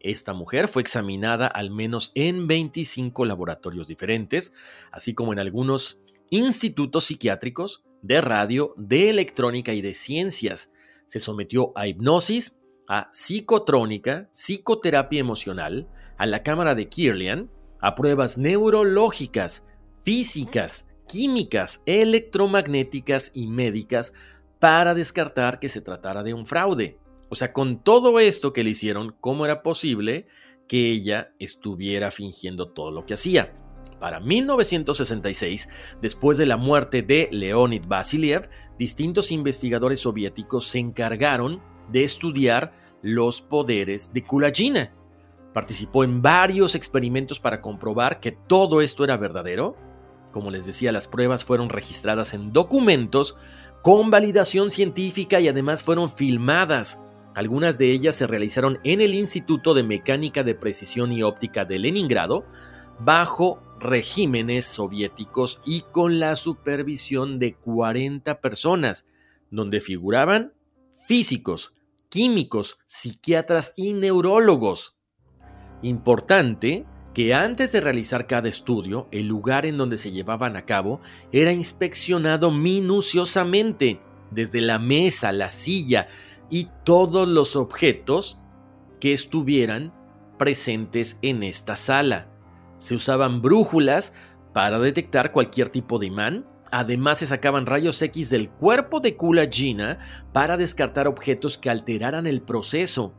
[0.00, 4.52] Esta mujer fue examinada al menos en 25 laboratorios diferentes,
[4.92, 10.70] así como en algunos institutos psiquiátricos, de radio, de electrónica y de ciencias.
[11.06, 12.54] Se sometió a hipnosis,
[12.86, 17.50] a psicotrónica, psicoterapia emocional, a la cámara de Kirlian,
[17.80, 19.64] a pruebas neurológicas,
[20.02, 24.12] físicas, químicas, electromagnéticas y médicas
[24.58, 26.98] para descartar que se tratara de un fraude.
[27.28, 30.26] O sea, con todo esto que le hicieron, ¿cómo era posible
[30.68, 33.54] que ella estuviera fingiendo todo lo que hacía?
[33.98, 35.68] Para 1966,
[36.00, 38.48] después de la muerte de Leonid Vasiliev,
[38.78, 42.72] distintos investigadores soviéticos se encargaron de estudiar
[43.02, 44.92] los poderes de Kulagina.
[45.54, 49.76] Participó en varios experimentos para comprobar que todo esto era verdadero.
[50.32, 53.36] Como les decía, las pruebas fueron registradas en documentos
[53.80, 56.98] con validación científica y además fueron filmadas.
[57.36, 61.78] Algunas de ellas se realizaron en el Instituto de Mecánica de Precisión y Óptica de
[61.78, 62.44] Leningrado,
[62.98, 69.06] bajo regímenes soviéticos y con la supervisión de 40 personas,
[69.50, 70.52] donde figuraban
[71.06, 71.72] físicos,
[72.08, 74.96] químicos, psiquiatras y neurólogos.
[75.84, 81.02] Importante que antes de realizar cada estudio, el lugar en donde se llevaban a cabo
[81.30, 86.08] era inspeccionado minuciosamente, desde la mesa, la silla
[86.48, 88.38] y todos los objetos
[88.98, 89.92] que estuvieran
[90.38, 92.28] presentes en esta sala.
[92.78, 94.14] Se usaban brújulas
[94.54, 96.46] para detectar cualquier tipo de imán.
[96.72, 99.98] Además se sacaban rayos X del cuerpo de Kula Gina
[100.32, 103.12] para descartar objetos que alteraran el proceso.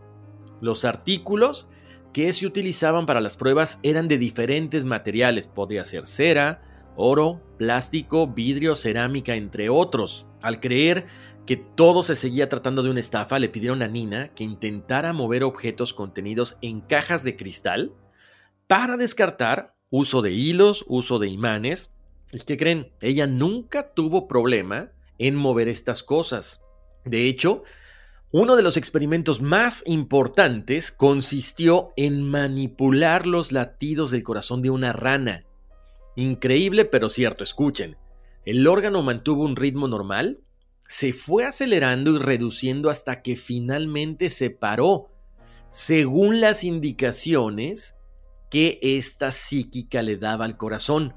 [0.61, 1.69] Los artículos
[2.15, 6.61] que se utilizaban para las pruebas eran de diferentes materiales, podía ser cera,
[6.95, 10.25] oro, plástico, vidrio, cerámica, entre otros.
[10.41, 11.07] Al creer
[11.45, 15.43] que todo se seguía tratando de una estafa, le pidieron a Nina que intentara mover
[15.43, 17.91] objetos contenidos en cajas de cristal
[18.65, 21.91] para descartar uso de hilos, uso de imanes.
[22.31, 22.93] ¿Y qué creen?
[23.01, 26.61] Ella nunca tuvo problema en mover estas cosas.
[27.03, 27.63] De hecho,
[28.37, 34.91] uno de los experimentos más importantes consistió en manipular los latidos del corazón de una
[34.91, 35.45] rana.
[36.17, 37.95] Increíble pero cierto, escuchen.
[38.43, 40.41] El órgano mantuvo un ritmo normal,
[40.85, 45.11] se fue acelerando y reduciendo hasta que finalmente se paró,
[45.69, 47.95] según las indicaciones
[48.51, 51.13] que esta psíquica le daba al corazón.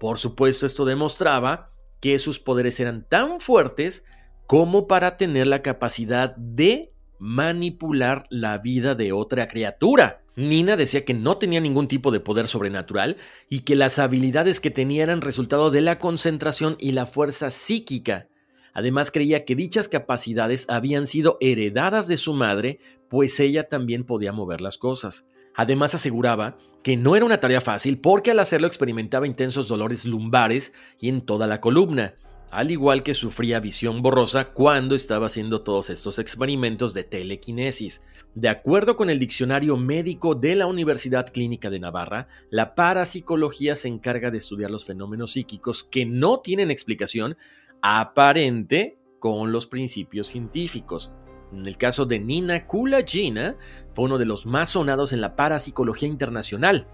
[0.00, 4.02] Por supuesto, esto demostraba que sus poderes eran tan fuertes
[4.52, 10.20] como para tener la capacidad de manipular la vida de otra criatura.
[10.36, 13.16] Nina decía que no tenía ningún tipo de poder sobrenatural
[13.48, 18.28] y que las habilidades que tenía eran resultado de la concentración y la fuerza psíquica.
[18.74, 24.32] Además creía que dichas capacidades habían sido heredadas de su madre, pues ella también podía
[24.32, 25.24] mover las cosas.
[25.54, 30.74] Además aseguraba que no era una tarea fácil porque al hacerlo experimentaba intensos dolores lumbares
[31.00, 32.16] y en toda la columna,
[32.52, 38.02] al igual que sufría visión borrosa cuando estaba haciendo todos estos experimentos de telequinesis.
[38.34, 43.88] De acuerdo con el diccionario médico de la Universidad Clínica de Navarra, la parapsicología se
[43.88, 47.38] encarga de estudiar los fenómenos psíquicos que no tienen explicación
[47.80, 51.10] aparente con los principios científicos.
[51.54, 53.56] En el caso de Nina Kulagina,
[53.94, 56.86] fue uno de los más sonados en la parapsicología internacional.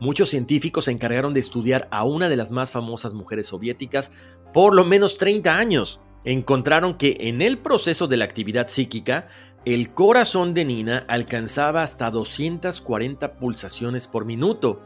[0.00, 4.10] Muchos científicos se encargaron de estudiar a una de las más famosas mujeres soviéticas
[4.52, 6.00] por lo menos 30 años.
[6.24, 9.28] Encontraron que en el proceso de la actividad psíquica,
[9.64, 14.82] el corazón de Nina alcanzaba hasta 240 pulsaciones por minuto,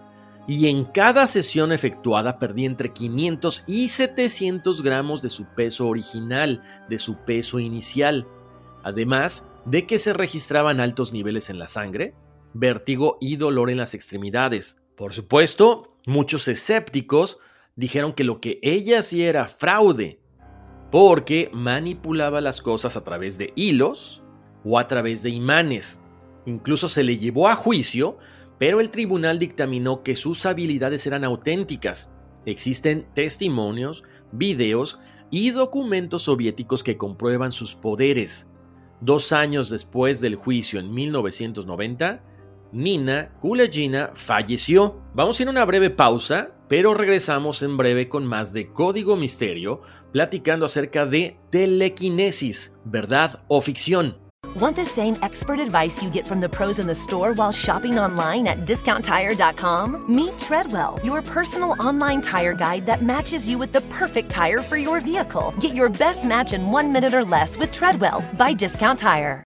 [0.49, 6.63] y en cada sesión efectuada perdía entre 500 y 700 gramos de su peso original,
[6.89, 8.27] de su peso inicial
[8.87, 12.15] además de que se registraban altos niveles en la sangre,
[12.55, 14.81] vértigo y dolor en las extremidades.
[14.95, 17.39] Por supuesto, muchos escépticos
[17.77, 20.19] dijeron que lo que ella hacía era fraude,
[20.91, 24.23] porque manipulaba las cosas a través de hilos
[24.65, 26.01] o a través de imanes.
[26.47, 28.19] Incluso se le llevó a juicio,
[28.59, 32.11] pero el tribunal dictaminó que sus habilidades eran auténticas.
[32.47, 34.99] Existen testimonios, videos
[35.31, 38.47] y documentos soviéticos que comprueban sus poderes.
[39.01, 42.23] Dos años después del juicio en 1990,
[42.73, 45.03] Nina Kulagina falleció.
[45.15, 49.17] Vamos a ir a una breve pausa, pero regresamos en breve con más de Código
[49.17, 54.17] Misterio, platicando acerca de telequinesis, verdad o ficción.
[54.59, 57.99] Want the same expert advice you get from the pros in the store while shopping
[57.99, 60.07] online at discounttire.com?
[60.09, 64.79] Meet Treadwell, your personal online tire guide that matches you with the perfect tire for
[64.79, 65.53] your vehicle.
[65.61, 69.46] Get your best match in one minute or less with Treadwell by Discount Tire.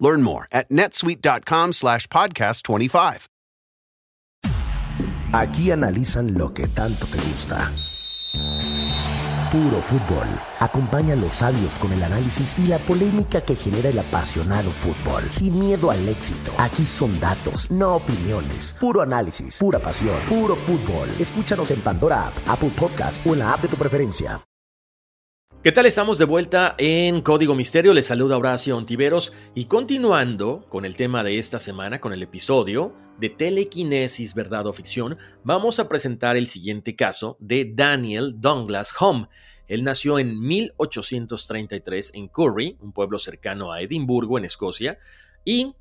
[0.00, 3.28] Learn more at netsuite.com slash podcast 25.
[5.32, 7.70] Aquí analizan lo que tanto te gusta.
[9.52, 10.26] Puro fútbol.
[10.60, 15.22] Acompaña a los sabios con el análisis y la polémica que genera el apasionado fútbol.
[15.30, 16.52] Sin miedo al éxito.
[16.58, 18.74] Aquí son datos, no opiniones.
[18.78, 21.08] Puro análisis, pura pasión, puro fútbol.
[21.18, 24.47] Escúchanos en Pandora App, Apple Podcast o en la app de tu preferencia.
[25.60, 25.86] ¿Qué tal?
[25.86, 27.92] Estamos de vuelta en Código Misterio.
[27.92, 32.94] Les saluda Horacio Ontiveros y continuando con el tema de esta semana, con el episodio
[33.18, 39.26] de telequinesis, verdad o ficción, vamos a presentar el siguiente caso de Daniel Douglas Home.
[39.66, 45.00] Él nació en 1833 en Curry, un pueblo cercano a Edimburgo, en Escocia,
[45.44, 45.74] y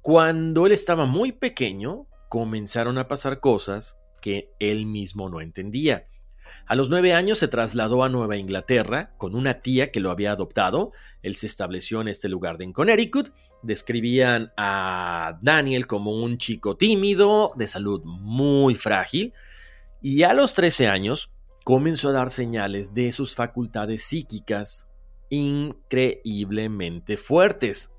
[0.00, 6.06] cuando él estaba muy pequeño, comenzaron a pasar cosas que él mismo no entendía.
[6.66, 10.32] A los nueve años se trasladó a Nueva Inglaterra con una tía que lo había
[10.32, 10.92] adoptado.
[11.22, 13.30] Él se estableció en este lugar de Connecticut.
[13.62, 19.32] Describían a Daniel como un chico tímido, de salud muy frágil.
[20.00, 21.32] Y a los 13 años
[21.64, 24.88] comenzó a dar señales de sus facultades psíquicas
[25.30, 27.90] increíblemente fuertes.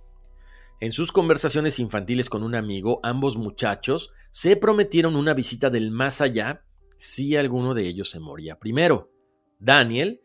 [0.79, 6.21] En sus conversaciones infantiles con un amigo, ambos muchachos se prometieron una visita del más
[6.21, 6.63] allá
[6.99, 9.09] si alguno de ellos se moría primero.
[9.57, 10.21] Daniel,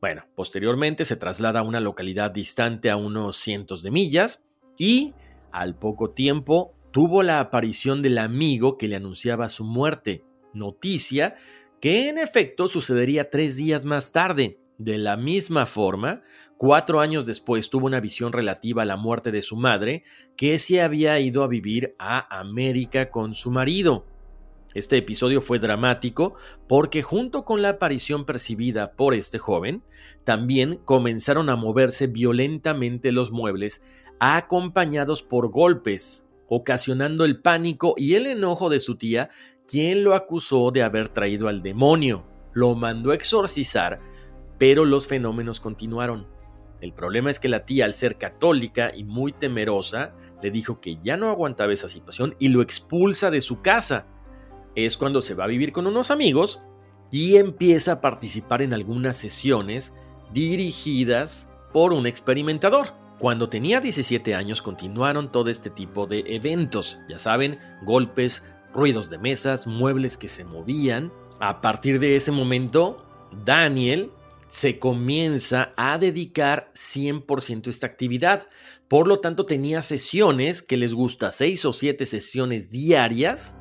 [0.00, 4.44] bueno, posteriormente se traslada a una localidad distante a unos cientos de millas
[4.76, 5.14] y
[5.52, 11.36] al poco tiempo tuvo la aparición del amigo que le anunciaba su muerte, noticia
[11.80, 14.58] que en efecto sucedería tres días más tarde.
[14.78, 16.22] De la misma forma,
[16.58, 20.02] cuatro años después tuvo una visión relativa a la muerte de su madre,
[20.36, 24.15] que se había ido a vivir a América con su marido.
[24.76, 26.34] Este episodio fue dramático
[26.68, 29.82] porque junto con la aparición percibida por este joven,
[30.22, 33.80] también comenzaron a moverse violentamente los muebles
[34.20, 39.30] acompañados por golpes, ocasionando el pánico y el enojo de su tía,
[39.66, 42.26] quien lo acusó de haber traído al demonio.
[42.52, 43.98] Lo mandó a exorcizar,
[44.58, 46.26] pero los fenómenos continuaron.
[46.82, 50.12] El problema es que la tía, al ser católica y muy temerosa,
[50.42, 54.04] le dijo que ya no aguantaba esa situación y lo expulsa de su casa
[54.76, 56.60] es cuando se va a vivir con unos amigos
[57.10, 59.92] y empieza a participar en algunas sesiones
[60.32, 62.94] dirigidas por un experimentador.
[63.18, 69.18] Cuando tenía 17 años continuaron todo este tipo de eventos, ya saben, golpes, ruidos de
[69.18, 71.10] mesas, muebles que se movían.
[71.40, 73.06] A partir de ese momento,
[73.44, 74.10] Daniel
[74.48, 78.46] se comienza a dedicar 100% a esta actividad.
[78.88, 83.55] Por lo tanto, tenía sesiones que les gusta, 6 o 7 sesiones diarias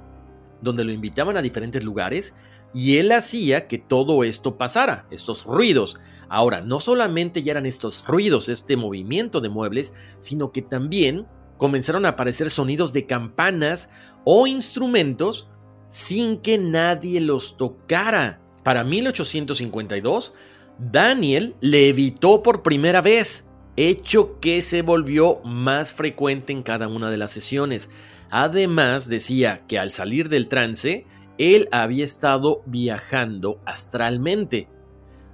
[0.65, 2.33] donde lo invitaban a diferentes lugares
[2.73, 5.97] y él hacía que todo esto pasara, estos ruidos.
[6.27, 11.25] Ahora, no solamente ya eran estos ruidos, este movimiento de muebles, sino que también
[11.57, 13.89] comenzaron a aparecer sonidos de campanas
[14.25, 15.47] o instrumentos
[15.87, 18.41] sin que nadie los tocara.
[18.63, 20.33] Para 1852,
[20.77, 27.09] Daniel le evitó por primera vez, hecho que se volvió más frecuente en cada una
[27.09, 27.89] de las sesiones.
[28.29, 31.05] Además, decía que al salir del trance,
[31.37, 34.67] él había estado viajando astralmente.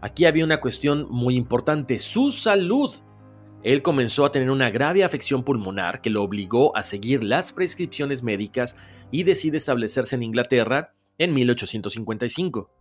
[0.02, 2.92] Aquí había una cuestión muy importante, su salud.
[3.64, 8.24] él comenzó a tener una grave afección pulmonar que lo obligó a seguir las prescripciones
[8.24, 8.76] médicas
[9.12, 12.72] y decide establecerse en Inglaterra en 1855.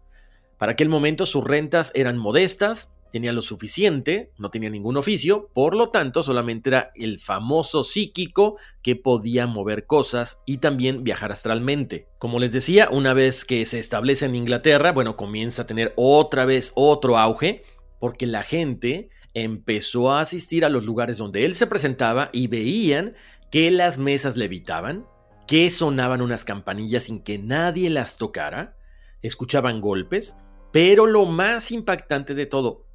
[0.56, 5.74] Para aquel momento sus rentas eran modestas, tenía lo suficiente, no tenía ningún oficio, por
[5.74, 12.06] lo tanto solamente era el famoso psíquico que podía mover cosas y también viajar astralmente.
[12.18, 16.44] Como les decía, una vez que se establece en Inglaterra, bueno, comienza a tener otra
[16.44, 17.64] vez otro auge,
[17.98, 23.14] porque la gente empezó a asistir a los lugares donde él se presentaba y veían
[23.50, 25.06] que las mesas levitaban,
[25.46, 28.76] que sonaban unas campanillas sin que nadie las tocara,
[29.22, 30.36] escuchaban golpes,
[30.72, 32.86] pero lo más impactante de todo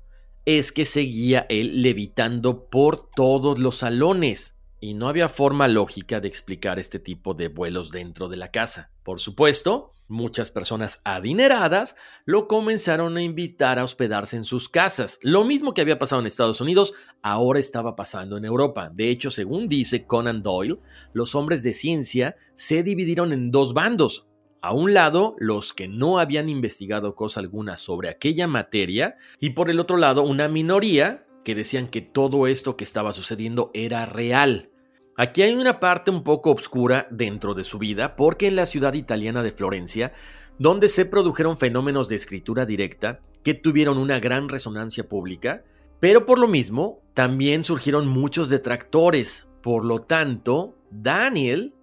[0.45, 6.27] es que seguía él levitando por todos los salones y no había forma lógica de
[6.27, 8.91] explicar este tipo de vuelos dentro de la casa.
[9.01, 15.17] Por supuesto, muchas personas adineradas lo comenzaron a invitar a hospedarse en sus casas.
[15.23, 16.93] Lo mismo que había pasado en Estados Unidos,
[17.23, 18.91] ahora estaba pasando en Europa.
[18.93, 20.77] De hecho, según dice Conan Doyle,
[21.13, 24.27] los hombres de ciencia se dividieron en dos bandos.
[24.65, 29.69] A un lado, los que no habían investigado cosa alguna sobre aquella materia, y por
[29.69, 34.71] el otro lado, una minoría que decían que todo esto que estaba sucediendo era real.
[35.17, 38.95] Aquí hay una parte un poco oscura dentro de su vida, porque en la ciudad
[38.95, 40.13] italiana de Florencia,
[40.57, 45.63] donde se produjeron fenómenos de escritura directa que tuvieron una gran resonancia pública,
[45.99, 49.45] pero por lo mismo también surgieron muchos detractores.
[49.61, 51.75] Por lo tanto, Daniel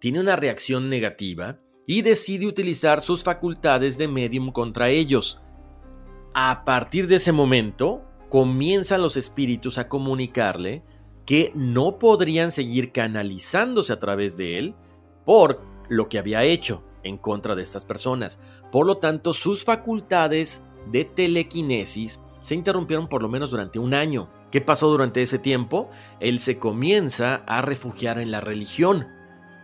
[0.00, 1.60] tiene una reacción negativa
[1.90, 5.40] y decide utilizar sus facultades de medium contra ellos.
[6.34, 10.84] A partir de ese momento, comienzan los espíritus a comunicarle
[11.26, 14.76] que no podrían seguir canalizándose a través de él
[15.26, 18.38] por lo que había hecho en contra de estas personas.
[18.70, 20.62] Por lo tanto, sus facultades
[20.92, 24.30] de telequinesis se interrumpieron por lo menos durante un año.
[24.52, 25.90] ¿Qué pasó durante ese tiempo?
[26.20, 29.08] Él se comienza a refugiar en la religión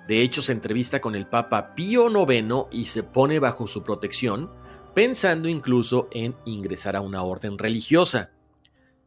[0.08, 4.50] de hecho, se entrevista con el Papa Pío IX y se pone bajo su protección,
[4.94, 8.30] pensando incluso en ingresar a una orden religiosa.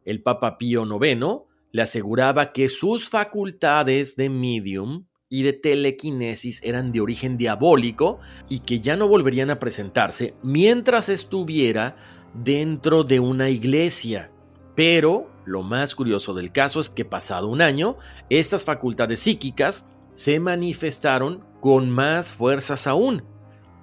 [0.04, 1.26] El Papa Pío IX
[1.72, 8.20] le aseguraba que sus facultades de medium y de telequinesis eran de origen diabólico
[8.50, 11.96] y que ya no volverían a presentarse mientras estuviera
[12.34, 14.32] dentro de una iglesia.
[14.76, 17.98] Pero lo más curioso del caso es que pasado un año,
[18.30, 19.86] estas facultades psíquicas
[20.20, 23.24] se manifestaron con más fuerzas aún.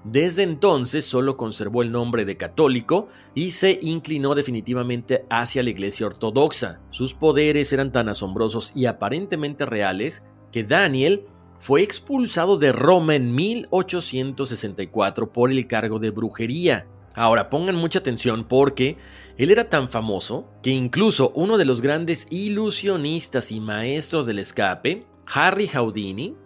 [0.05, 6.07] Desde entonces solo conservó el nombre de católico y se inclinó definitivamente hacia la Iglesia
[6.07, 6.83] Ortodoxa.
[6.91, 10.23] Sus poderes eran tan asombrosos y aparentemente reales
[10.53, 11.25] que Daniel
[11.59, 16.87] fue expulsado de Roma en 1864 por el cargo de brujería.
[17.15, 18.99] Ahora pongan mucha atención porque
[19.39, 25.07] él era tan famoso que incluso uno de los grandes ilusionistas y maestros del escape,
[25.27, 26.37] Harry Houdini,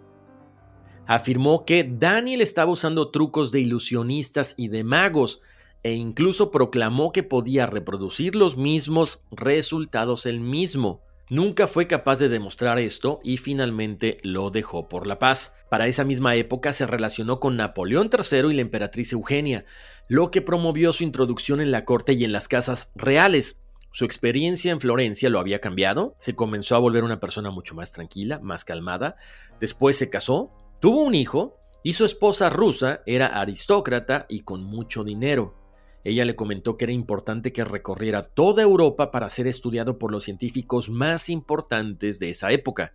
[1.07, 5.41] afirmó que Daniel estaba usando trucos de ilusionistas y de magos
[5.83, 11.03] e incluso proclamó que podía reproducir los mismos resultados él mismo.
[11.31, 15.55] Nunca fue capaz de demostrar esto y finalmente lo dejó por la paz.
[15.69, 19.65] Para esa misma época se relacionó con Napoleón III y la emperatriz Eugenia,
[20.09, 23.60] lo que promovió su introducción en la corte y en las casas reales.
[23.93, 27.91] Su experiencia en Florencia lo había cambiado, se comenzó a volver una persona mucho más
[27.93, 29.17] tranquila, más calmada,
[29.59, 35.03] después se casó, tuvo un hijo y su esposa rusa era aristócrata y con mucho
[35.03, 35.57] dinero.
[36.05, 40.25] Ella le comentó que era importante que recorriera toda Europa para ser estudiado por los
[40.25, 42.95] científicos más importantes de esa época.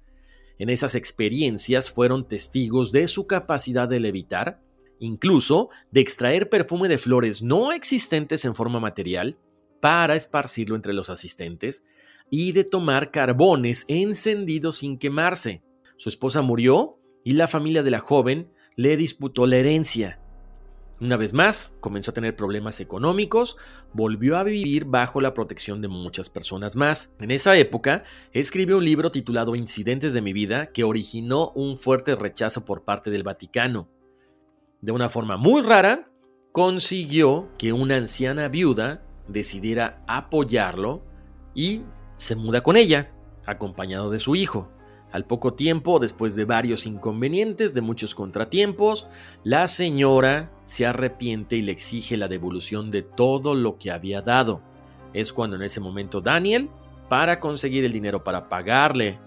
[0.57, 4.61] En esas experiencias fueron testigos de su capacidad de levitar,
[4.99, 9.37] incluso de extraer perfume de flores no existentes en forma material
[9.79, 11.83] para esparcirlo entre los asistentes
[12.29, 15.63] y de tomar carbones encendidos sin quemarse.
[15.97, 20.19] Su esposa murió y la familia de la joven le disputó la herencia.
[21.01, 23.57] Una vez más, comenzó a tener problemas económicos,
[23.91, 27.11] volvió a vivir bajo la protección de muchas personas más.
[27.19, 32.15] En esa época, escribió un libro titulado Incidentes de mi vida que originó un fuerte
[32.15, 33.89] rechazo por parte del Vaticano.
[34.79, 36.09] De una forma muy rara,
[36.53, 41.03] consiguió que una anciana viuda decidiera apoyarlo
[41.53, 41.81] y
[42.15, 43.11] se muda con ella,
[43.45, 44.69] acompañado de su hijo.
[45.11, 49.07] Al poco tiempo, después de varios inconvenientes, de muchos contratiempos,
[49.43, 54.61] la señora se arrepiente y le exige la devolución de todo lo que había dado.
[55.13, 56.69] Es cuando en ese momento Daniel,
[57.07, 59.17] para conseguir el dinero para pagarle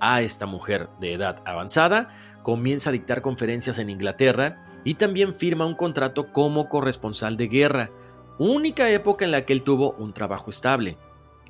[0.00, 2.08] a esta mujer de edad avanzada,
[2.42, 7.90] comienza a dictar conferencias en Inglaterra y también firma un contrato como corresponsal de guerra,
[8.38, 10.96] única época en la que él tuvo un trabajo estable.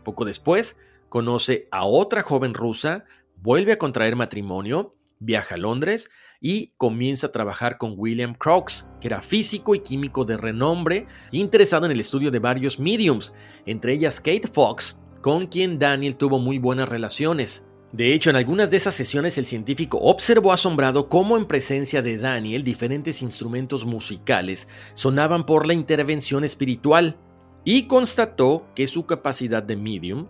[0.05, 0.77] Poco después,
[1.09, 3.05] conoce a otra joven rusa,
[3.37, 6.11] vuelve a contraer matrimonio, viaja a Londres
[6.41, 11.87] y comienza a trabajar con William Crookes, que era físico y químico de renombre interesado
[11.87, 13.33] en el estudio de varios mediums,
[13.65, 17.66] entre ellas Kate Fox, con quien Daniel tuvo muy buenas relaciones.
[17.97, 22.19] De hecho, en algunas de esas sesiones el científico observó asombrado cómo en presencia de
[22.19, 27.17] Daniel diferentes instrumentos musicales sonaban por la intervención espiritual
[27.65, 30.27] y constató que su capacidad de medium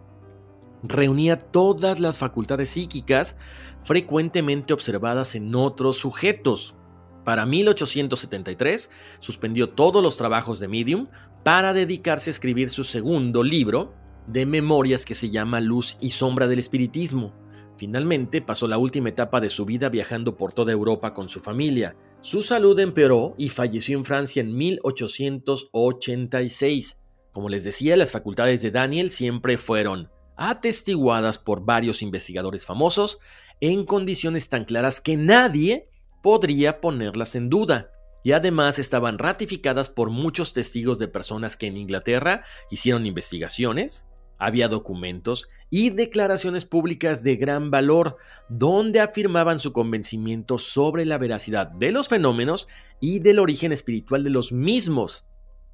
[0.85, 3.35] reunía todas las facultades psíquicas
[3.83, 6.77] frecuentemente observadas en otros sujetos.
[7.25, 11.09] Para 1873 suspendió todos los trabajos de medium
[11.43, 13.93] para dedicarse a escribir su segundo libro
[14.29, 17.33] de memorias que se llama Luz y Sombra del Espiritismo.
[17.77, 21.97] Finalmente pasó la última etapa de su vida viajando por toda Europa con su familia.
[22.23, 26.97] Su salud empeoró y falleció en Francia en 1886.
[27.33, 33.19] Como les decía, las facultades de Daniel siempre fueron atestiguadas por varios investigadores famosos
[33.61, 35.89] en condiciones tan claras que nadie
[36.23, 37.91] podría ponerlas en duda.
[38.25, 44.07] Y además estaban ratificadas por muchos testigos de personas que en Inglaterra hicieron investigaciones,
[44.39, 48.17] había documentos y declaraciones públicas de gran valor
[48.49, 52.69] donde afirmaban su convencimiento sobre la veracidad de los fenómenos
[53.01, 55.27] y del origen espiritual de los mismos.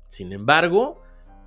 [0.09, 1.03] Sin embargo,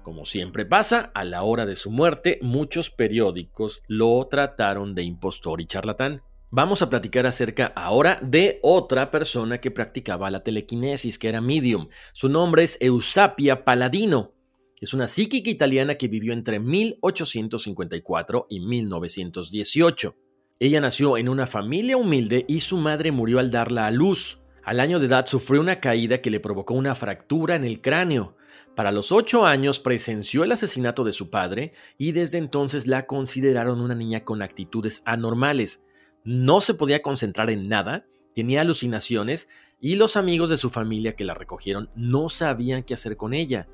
[0.06, 5.62] como siempre pasa, a la hora de su muerte, muchos periódicos lo trataron de impostor
[5.62, 6.22] y charlatán.
[6.52, 11.88] Vamos a platicar acerca ahora de otra persona que practicaba la telequinesis, que era medium.
[12.14, 14.35] Su nombre es Eusapia Paladino.
[14.82, 20.16] Es una psíquica italiana que vivió entre 1854 y 1918.
[20.60, 24.40] Ella nació en una familia humilde y su madre murió al darla a luz.
[24.64, 28.36] Al año de edad sufrió una caída que le provocó una fractura en el cráneo.
[28.76, 33.80] Para los ocho años presenció el asesinato de su padre y desde entonces la consideraron
[33.80, 35.84] una niña con actitudes anormales.
[36.26, 39.48] No se podía concentrar en nada, tenía alucinaciones
[39.80, 43.70] y los amigos de su familia que la recogieron no sabían qué hacer con ella.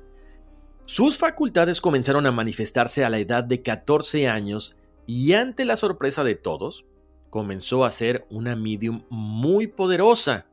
[0.84, 4.76] Sus facultades comenzaron a manifestarse a la edad de 14 años
[5.06, 6.84] y ante la sorpresa de todos,
[7.30, 10.46] comenzó a ser una medium muy poderosa.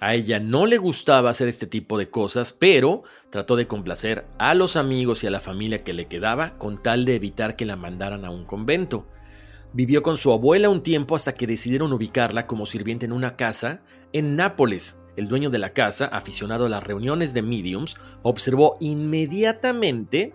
[0.00, 4.54] A ella no le gustaba hacer este tipo de cosas, pero trató de complacer a
[4.54, 7.76] los amigos y a la familia que le quedaba con tal de evitar que la
[7.76, 9.06] mandaran a un convento.
[9.72, 13.82] Vivió con su abuela un tiempo hasta que decidieron ubicarla como sirviente en una casa
[14.12, 20.34] en Nápoles, el dueño de la casa, aficionado a las reuniones de mediums, observó inmediatamente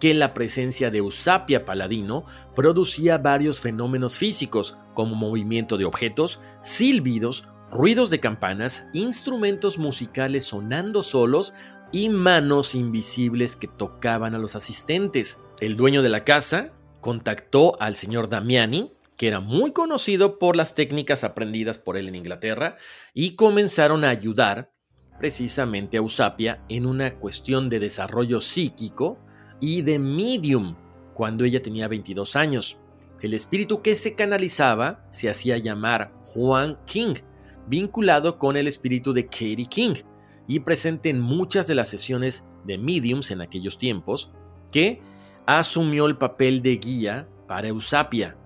[0.00, 2.24] que la presencia de Eusapia Paladino
[2.54, 11.02] producía varios fenómenos físicos, como movimiento de objetos, silbidos, ruidos de campanas, instrumentos musicales sonando
[11.02, 11.52] solos
[11.92, 15.38] y manos invisibles que tocaban a los asistentes.
[15.60, 20.74] El dueño de la casa contactó al señor Damiani, que era muy conocido por las
[20.74, 22.76] técnicas aprendidas por él en Inglaterra,
[23.12, 24.72] y comenzaron a ayudar
[25.18, 29.18] precisamente a Usapia en una cuestión de desarrollo psíquico
[29.60, 30.76] y de medium
[31.14, 32.78] cuando ella tenía 22 años.
[33.20, 37.16] El espíritu que se canalizaba se hacía llamar Juan King,
[37.66, 39.94] vinculado con el espíritu de Katie King
[40.46, 44.30] y presente en muchas de las sesiones de mediums en aquellos tiempos,
[44.70, 45.02] que
[45.44, 48.36] asumió el papel de guía para Eusapia.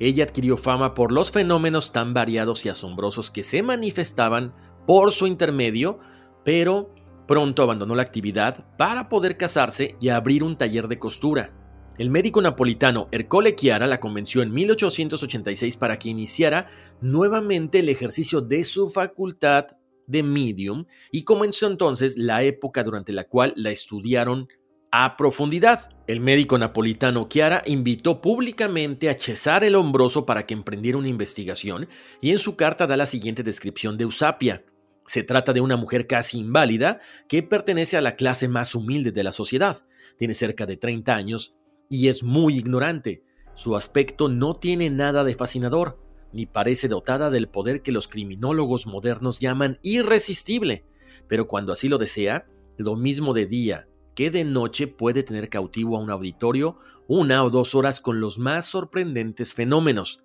[0.00, 4.54] Ella adquirió fama por los fenómenos tan variados y asombrosos que se manifestaban
[4.86, 5.98] por su intermedio,
[6.44, 6.94] pero
[7.26, 11.52] pronto abandonó la actividad para poder casarse y abrir un taller de costura.
[11.98, 16.68] El médico napolitano Ercole Chiara la convenció en 1886 para que iniciara
[17.00, 19.66] nuevamente el ejercicio de su facultad
[20.06, 24.48] de medium y comenzó entonces la época durante la cual la estudiaron
[24.90, 25.90] a profundidad.
[26.06, 31.88] El médico napolitano Chiara invitó públicamente a Cesare el Hombroso para que emprendiera una investigación
[32.20, 34.64] y en su carta da la siguiente descripción de Eusapia.
[35.06, 39.24] Se trata de una mujer casi inválida que pertenece a la clase más humilde de
[39.24, 39.84] la sociedad.
[40.16, 41.54] Tiene cerca de 30 años
[41.90, 43.22] y es muy ignorante.
[43.54, 45.98] Su aspecto no tiene nada de fascinador,
[46.32, 50.84] ni parece dotada del poder que los criminólogos modernos llaman irresistible.
[51.26, 53.88] Pero cuando así lo desea, lo mismo de día
[54.18, 58.36] que de noche puede tener cautivo a un auditorio una o dos horas con los
[58.40, 60.24] más sorprendentes fenómenos.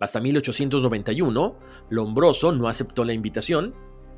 [0.00, 1.56] Hasta 1891,
[1.90, 3.72] Lombroso no aceptó la invitación,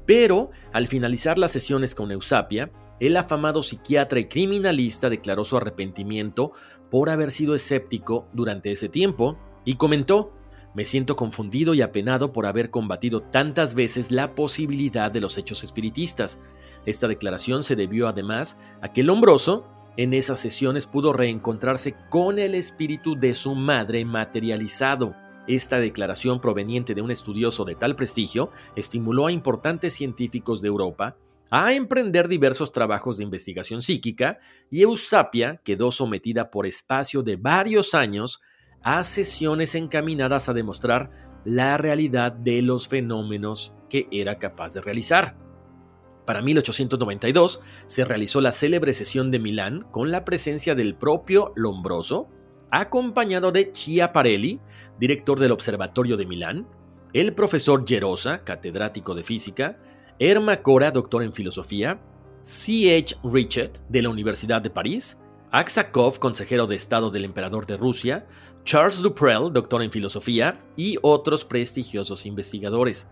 [0.07, 6.53] pero al finalizar las sesiones con Eusapia, el afamado psiquiatra y criminalista declaró su arrepentimiento
[6.91, 9.37] por haber sido escéptico durante ese tiempo
[9.67, 10.33] y comentó,
[10.75, 15.65] me siento confundido y apenado por haber combatido tantas veces la posibilidad de los hechos
[15.65, 16.41] espiritistas.
[16.87, 19.67] Esta declaración se debió además a que Lombroso
[19.97, 25.15] En esas sesiones pudo reencontrarse con el espíritu de su madre materializado.
[25.47, 31.17] Esta declaración proveniente de un estudioso de tal prestigio estimuló a importantes científicos de Europa
[31.51, 34.39] a emprender diversos trabajos de investigación psíquica
[34.71, 38.41] y Eusapia quedó sometida por espacio de varios años
[38.83, 41.11] a sesiones encaminadas a demostrar
[41.45, 45.37] la realidad de los fenómenos que era capaz de realizar.
[46.25, 52.29] Para 1892 se realizó la célebre sesión de Milán con la presencia del propio Lombroso,
[52.71, 54.61] acompañado de Chiaparelli,
[54.99, 56.67] director del Observatorio de Milán,
[57.13, 59.79] el profesor Gerosa, catedrático de física,
[60.19, 62.01] Erma Cora, doctor en filosofía,
[62.41, 63.17] C.H.
[63.25, 65.19] Richet, de la Universidad de París,
[65.51, 68.27] Aksakov, consejero de Estado del emperador de Rusia,
[68.65, 73.09] Charles Duprel, doctor en filosofía, y otros prestigiosos investigadores.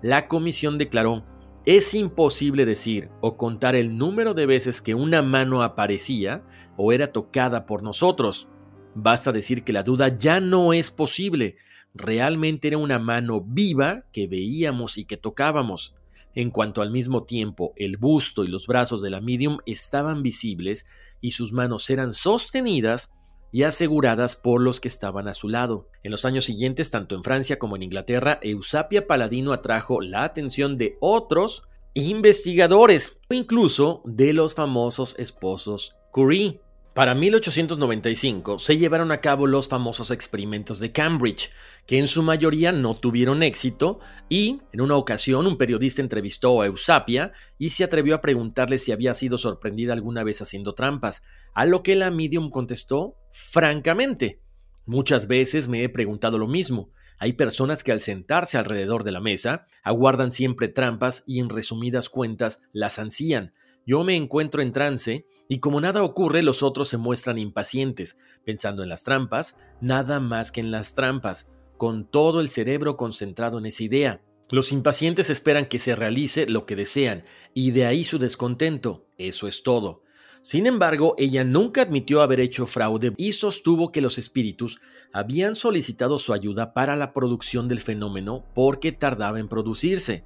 [0.00, 1.22] La comisión declaró,
[1.64, 6.42] es imposible decir o contar el número de veces que una mano aparecía
[6.76, 8.48] o era tocada por nosotros.
[8.94, 11.56] Basta decir que la duda ya no es posible.
[11.94, 15.94] Realmente era una mano viva que veíamos y que tocábamos.
[16.34, 20.86] En cuanto al mismo tiempo el busto y los brazos de la medium estaban visibles
[21.20, 23.12] y sus manos eran sostenidas
[23.52, 25.86] y aseguradas por los que estaban a su lado.
[26.02, 30.78] En los años siguientes, tanto en Francia como en Inglaterra, Eusapia Paladino atrajo la atención
[30.78, 31.62] de otros
[31.94, 36.60] investigadores, incluso de los famosos esposos Curie.
[36.94, 41.50] Para 1895 se llevaron a cabo los famosos experimentos de Cambridge,
[41.86, 46.66] que en su mayoría no tuvieron éxito, y en una ocasión un periodista entrevistó a
[46.66, 51.22] Eusapia y se atrevió a preguntarle si había sido sorprendida alguna vez haciendo trampas,
[51.54, 54.42] a lo que la medium contestó francamente.
[54.84, 56.90] Muchas veces me he preguntado lo mismo.
[57.18, 62.10] Hay personas que al sentarse alrededor de la mesa aguardan siempre trampas y en resumidas
[62.10, 63.54] cuentas las ansían.
[63.84, 68.82] Yo me encuentro en trance y como nada ocurre, los otros se muestran impacientes, pensando
[68.82, 71.46] en las trampas, nada más que en las trampas,
[71.76, 74.22] con todo el cerebro concentrado en esa idea.
[74.48, 79.04] Los impacientes esperan que se realice lo que desean, y de ahí su descontento.
[79.18, 80.04] Eso es todo.
[80.40, 84.80] Sin embargo, ella nunca admitió haber hecho fraude y sostuvo que los espíritus
[85.12, 90.24] habían solicitado su ayuda para la producción del fenómeno porque tardaba en producirse.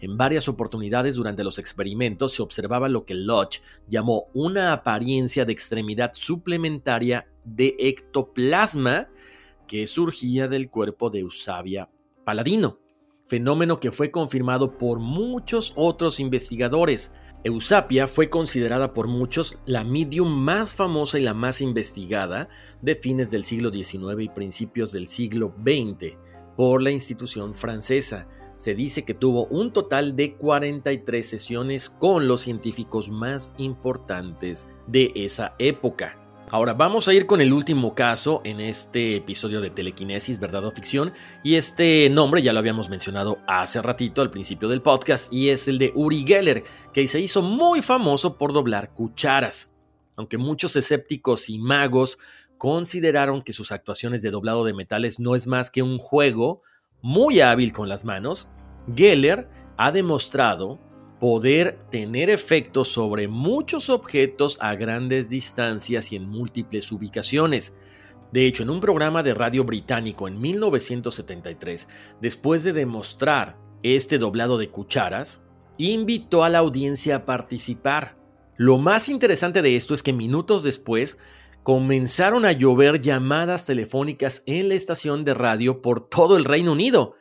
[0.00, 5.52] En varias oportunidades durante los experimentos se observaba lo que Lodge llamó una apariencia de
[5.52, 9.08] extremidad suplementaria de ectoplasma
[9.66, 11.90] que surgía del cuerpo de Eusabia
[12.24, 12.78] Paladino,
[13.26, 17.12] fenómeno que fue confirmado por muchos otros investigadores.
[17.42, 22.48] Eusapia fue considerada por muchos la medium más famosa y la más investigada
[22.82, 26.16] de fines del siglo XIX y principios del siglo XX
[26.56, 28.26] por la institución francesa
[28.58, 35.12] se dice que tuvo un total de 43 sesiones con los científicos más importantes de
[35.14, 36.18] esa época.
[36.50, 40.72] Ahora vamos a ir con el último caso en este episodio de Telequinesis, verdad o
[40.72, 41.12] ficción,
[41.44, 45.68] y este nombre ya lo habíamos mencionado hace ratito al principio del podcast, y es
[45.68, 49.72] el de Uri Geller, que se hizo muy famoso por doblar cucharas.
[50.16, 52.18] Aunque muchos escépticos y magos
[52.56, 56.62] consideraron que sus actuaciones de doblado de metales no es más que un juego
[57.00, 58.48] muy hábil con las manos,
[58.94, 60.78] Geller ha demostrado
[61.20, 67.74] poder tener efectos sobre muchos objetos a grandes distancias y en múltiples ubicaciones.
[68.32, 71.88] De hecho, en un programa de radio británico en 1973,
[72.20, 75.42] después de demostrar este doblado de cucharas,
[75.76, 78.16] invitó a la audiencia a participar.
[78.56, 81.16] Lo más interesante de esto es que minutos después
[81.62, 87.14] comenzaron a llover llamadas telefónicas en la estación de radio por todo el Reino Unido.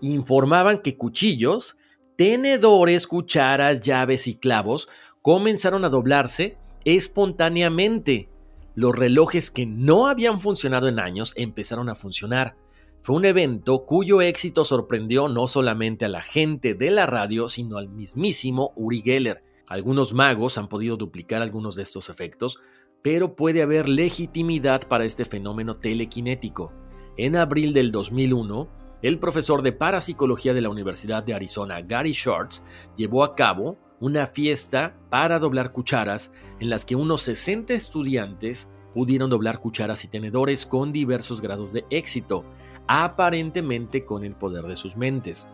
[0.00, 1.76] Informaban que cuchillos,
[2.16, 4.88] tenedores, cucharas, llaves y clavos
[5.22, 8.28] comenzaron a doblarse espontáneamente.
[8.74, 12.56] Los relojes que no habían funcionado en años empezaron a funcionar.
[13.02, 17.78] Fue un evento cuyo éxito sorprendió no solamente a la gente de la radio, sino
[17.78, 19.44] al mismísimo Uri Geller.
[19.68, 22.60] Algunos magos han podido duplicar algunos de estos efectos,
[23.06, 26.72] pero puede haber legitimidad para este fenómeno telequinético.
[27.16, 28.68] En abril del 2001,
[29.00, 32.64] el profesor de parapsicología de la Universidad de Arizona, Gary Shorts,
[32.96, 39.30] llevó a cabo una fiesta para doblar cucharas en las que unos 60 estudiantes pudieron
[39.30, 42.44] doblar cucharas y tenedores con diversos grados de éxito,
[42.88, 45.46] aparentemente con el poder de sus mentes.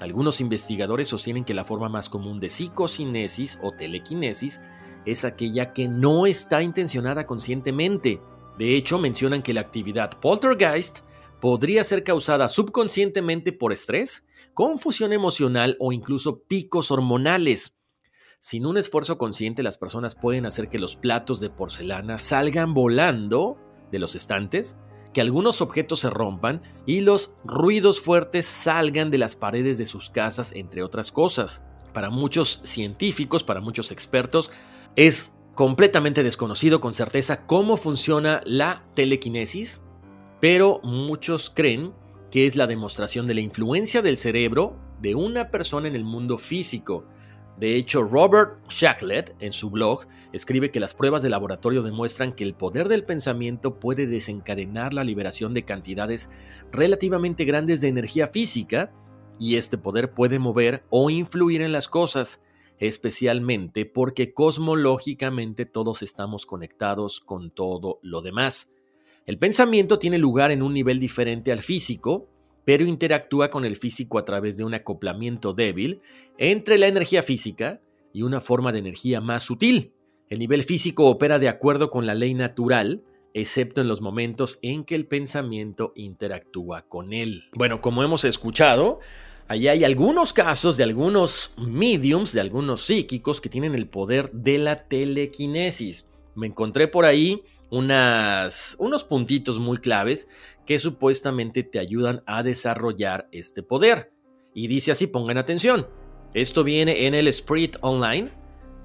[0.00, 4.58] Algunos investigadores sostienen que la forma más común de psicocinesis o telequinesis
[5.06, 8.20] es aquella que no está intencionada conscientemente.
[8.58, 11.00] De hecho, mencionan que la actividad poltergeist
[11.40, 14.24] podría ser causada subconscientemente por estrés,
[14.54, 17.76] confusión emocional o incluso picos hormonales.
[18.38, 23.58] Sin un esfuerzo consciente, las personas pueden hacer que los platos de porcelana salgan volando
[23.90, 24.76] de los estantes,
[25.12, 30.10] que algunos objetos se rompan y los ruidos fuertes salgan de las paredes de sus
[30.10, 31.62] casas, entre otras cosas.
[31.92, 34.50] Para muchos científicos, para muchos expertos,
[34.96, 39.80] es completamente desconocido con certeza cómo funciona la telequinesis,
[40.40, 41.92] pero muchos creen
[42.30, 46.38] que es la demostración de la influencia del cerebro de una persona en el mundo
[46.38, 47.06] físico.
[47.58, 52.42] De hecho, Robert Shacklet, en su blog, escribe que las pruebas de laboratorio demuestran que
[52.42, 56.30] el poder del pensamiento puede desencadenar la liberación de cantidades
[56.72, 58.92] relativamente grandes de energía física,
[59.38, 62.40] y este poder puede mover o influir en las cosas,
[62.78, 68.70] especialmente porque cosmológicamente todos estamos conectados con todo lo demás.
[69.26, 72.28] El pensamiento tiene lugar en un nivel diferente al físico,
[72.64, 76.00] pero interactúa con el físico a través de un acoplamiento débil
[76.38, 77.80] entre la energía física
[78.12, 79.92] y una forma de energía más sutil.
[80.28, 83.02] El nivel físico opera de acuerdo con la ley natural,
[83.34, 87.44] excepto en los momentos en que el pensamiento interactúa con él.
[87.54, 89.00] Bueno, como hemos escuchado,
[89.48, 94.58] allá hay algunos casos de algunos mediums, de algunos psíquicos que tienen el poder de
[94.58, 96.06] la telequinesis.
[96.34, 100.28] Me encontré por ahí unos puntitos muy claves
[100.66, 104.12] que supuestamente te ayudan a desarrollar este poder.
[104.54, 105.88] Y dice así, pongan atención.
[106.32, 108.30] Esto viene en el Spirit Online,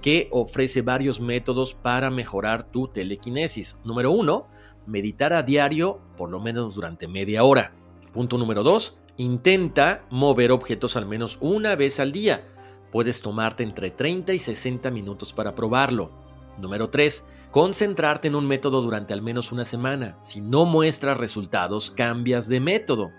[0.01, 3.79] que ofrece varios métodos para mejorar tu telequinesis.
[3.83, 4.47] Número uno,
[4.85, 7.73] meditar a diario por lo menos durante media hora.
[8.13, 12.47] Punto número dos, intenta mover objetos al menos una vez al día.
[12.89, 16.11] Puedes tomarte entre 30 y 60 minutos para probarlo.
[16.57, 17.25] Número 3.
[17.51, 20.17] Concentrarte en un método durante al menos una semana.
[20.21, 23.11] Si no muestras resultados, cambias de método.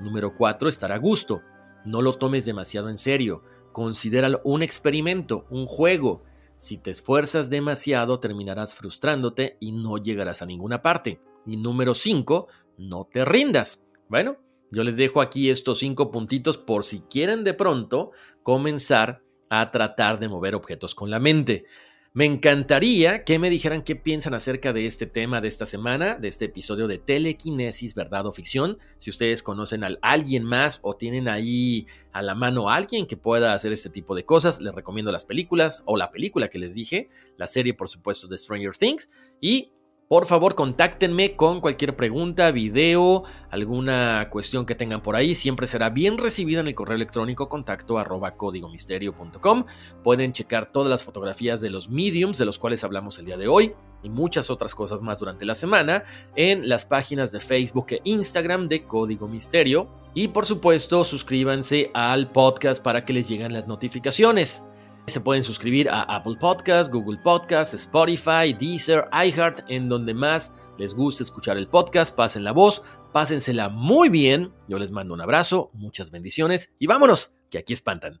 [0.00, 0.70] Número 4.
[0.70, 1.42] Estar a gusto.
[1.84, 3.42] No lo tomes demasiado en serio.
[3.72, 6.22] Considéralo un experimento, un juego.
[6.56, 11.20] Si te esfuerzas demasiado, terminarás frustrándote y no llegarás a ninguna parte.
[11.44, 12.48] Y número 5.
[12.78, 13.84] No te rindas.
[14.08, 14.36] Bueno,
[14.72, 18.10] yo les dejo aquí estos cinco puntitos por si quieren de pronto
[18.42, 21.66] comenzar a tratar de mover objetos con la mente.
[22.14, 26.28] Me encantaría que me dijeran qué piensan acerca de este tema de esta semana, de
[26.28, 28.78] este episodio de telequinesis, verdad o ficción.
[28.98, 33.16] Si ustedes conocen a alguien más o tienen ahí a la mano a alguien que
[33.16, 36.74] pueda hacer este tipo de cosas, les recomiendo las películas o la película que les
[36.74, 37.08] dije,
[37.38, 39.08] la serie por supuesto de Stranger Things
[39.40, 39.71] y
[40.12, 45.34] por favor, contáctenme con cualquier pregunta, video, alguna cuestión que tengan por ahí.
[45.34, 49.64] Siempre será bien recibida en el correo electrónico contacto arroba códigomisterio.com.
[50.04, 53.48] Pueden checar todas las fotografías de los mediums de los cuales hablamos el día de
[53.48, 56.04] hoy y muchas otras cosas más durante la semana
[56.36, 59.88] en las páginas de Facebook e Instagram de Código Misterio.
[60.12, 64.62] Y por supuesto, suscríbanse al podcast para que les lleguen las notificaciones.
[65.06, 70.94] Se pueden suscribir a Apple Podcasts, Google Podcasts, Spotify, Deezer, iHeart, en donde más les
[70.94, 72.14] guste escuchar el podcast.
[72.14, 72.82] Pasen la voz,
[73.12, 74.52] pásensela muy bien.
[74.68, 78.20] Yo les mando un abrazo, muchas bendiciones y vámonos, que aquí espantan.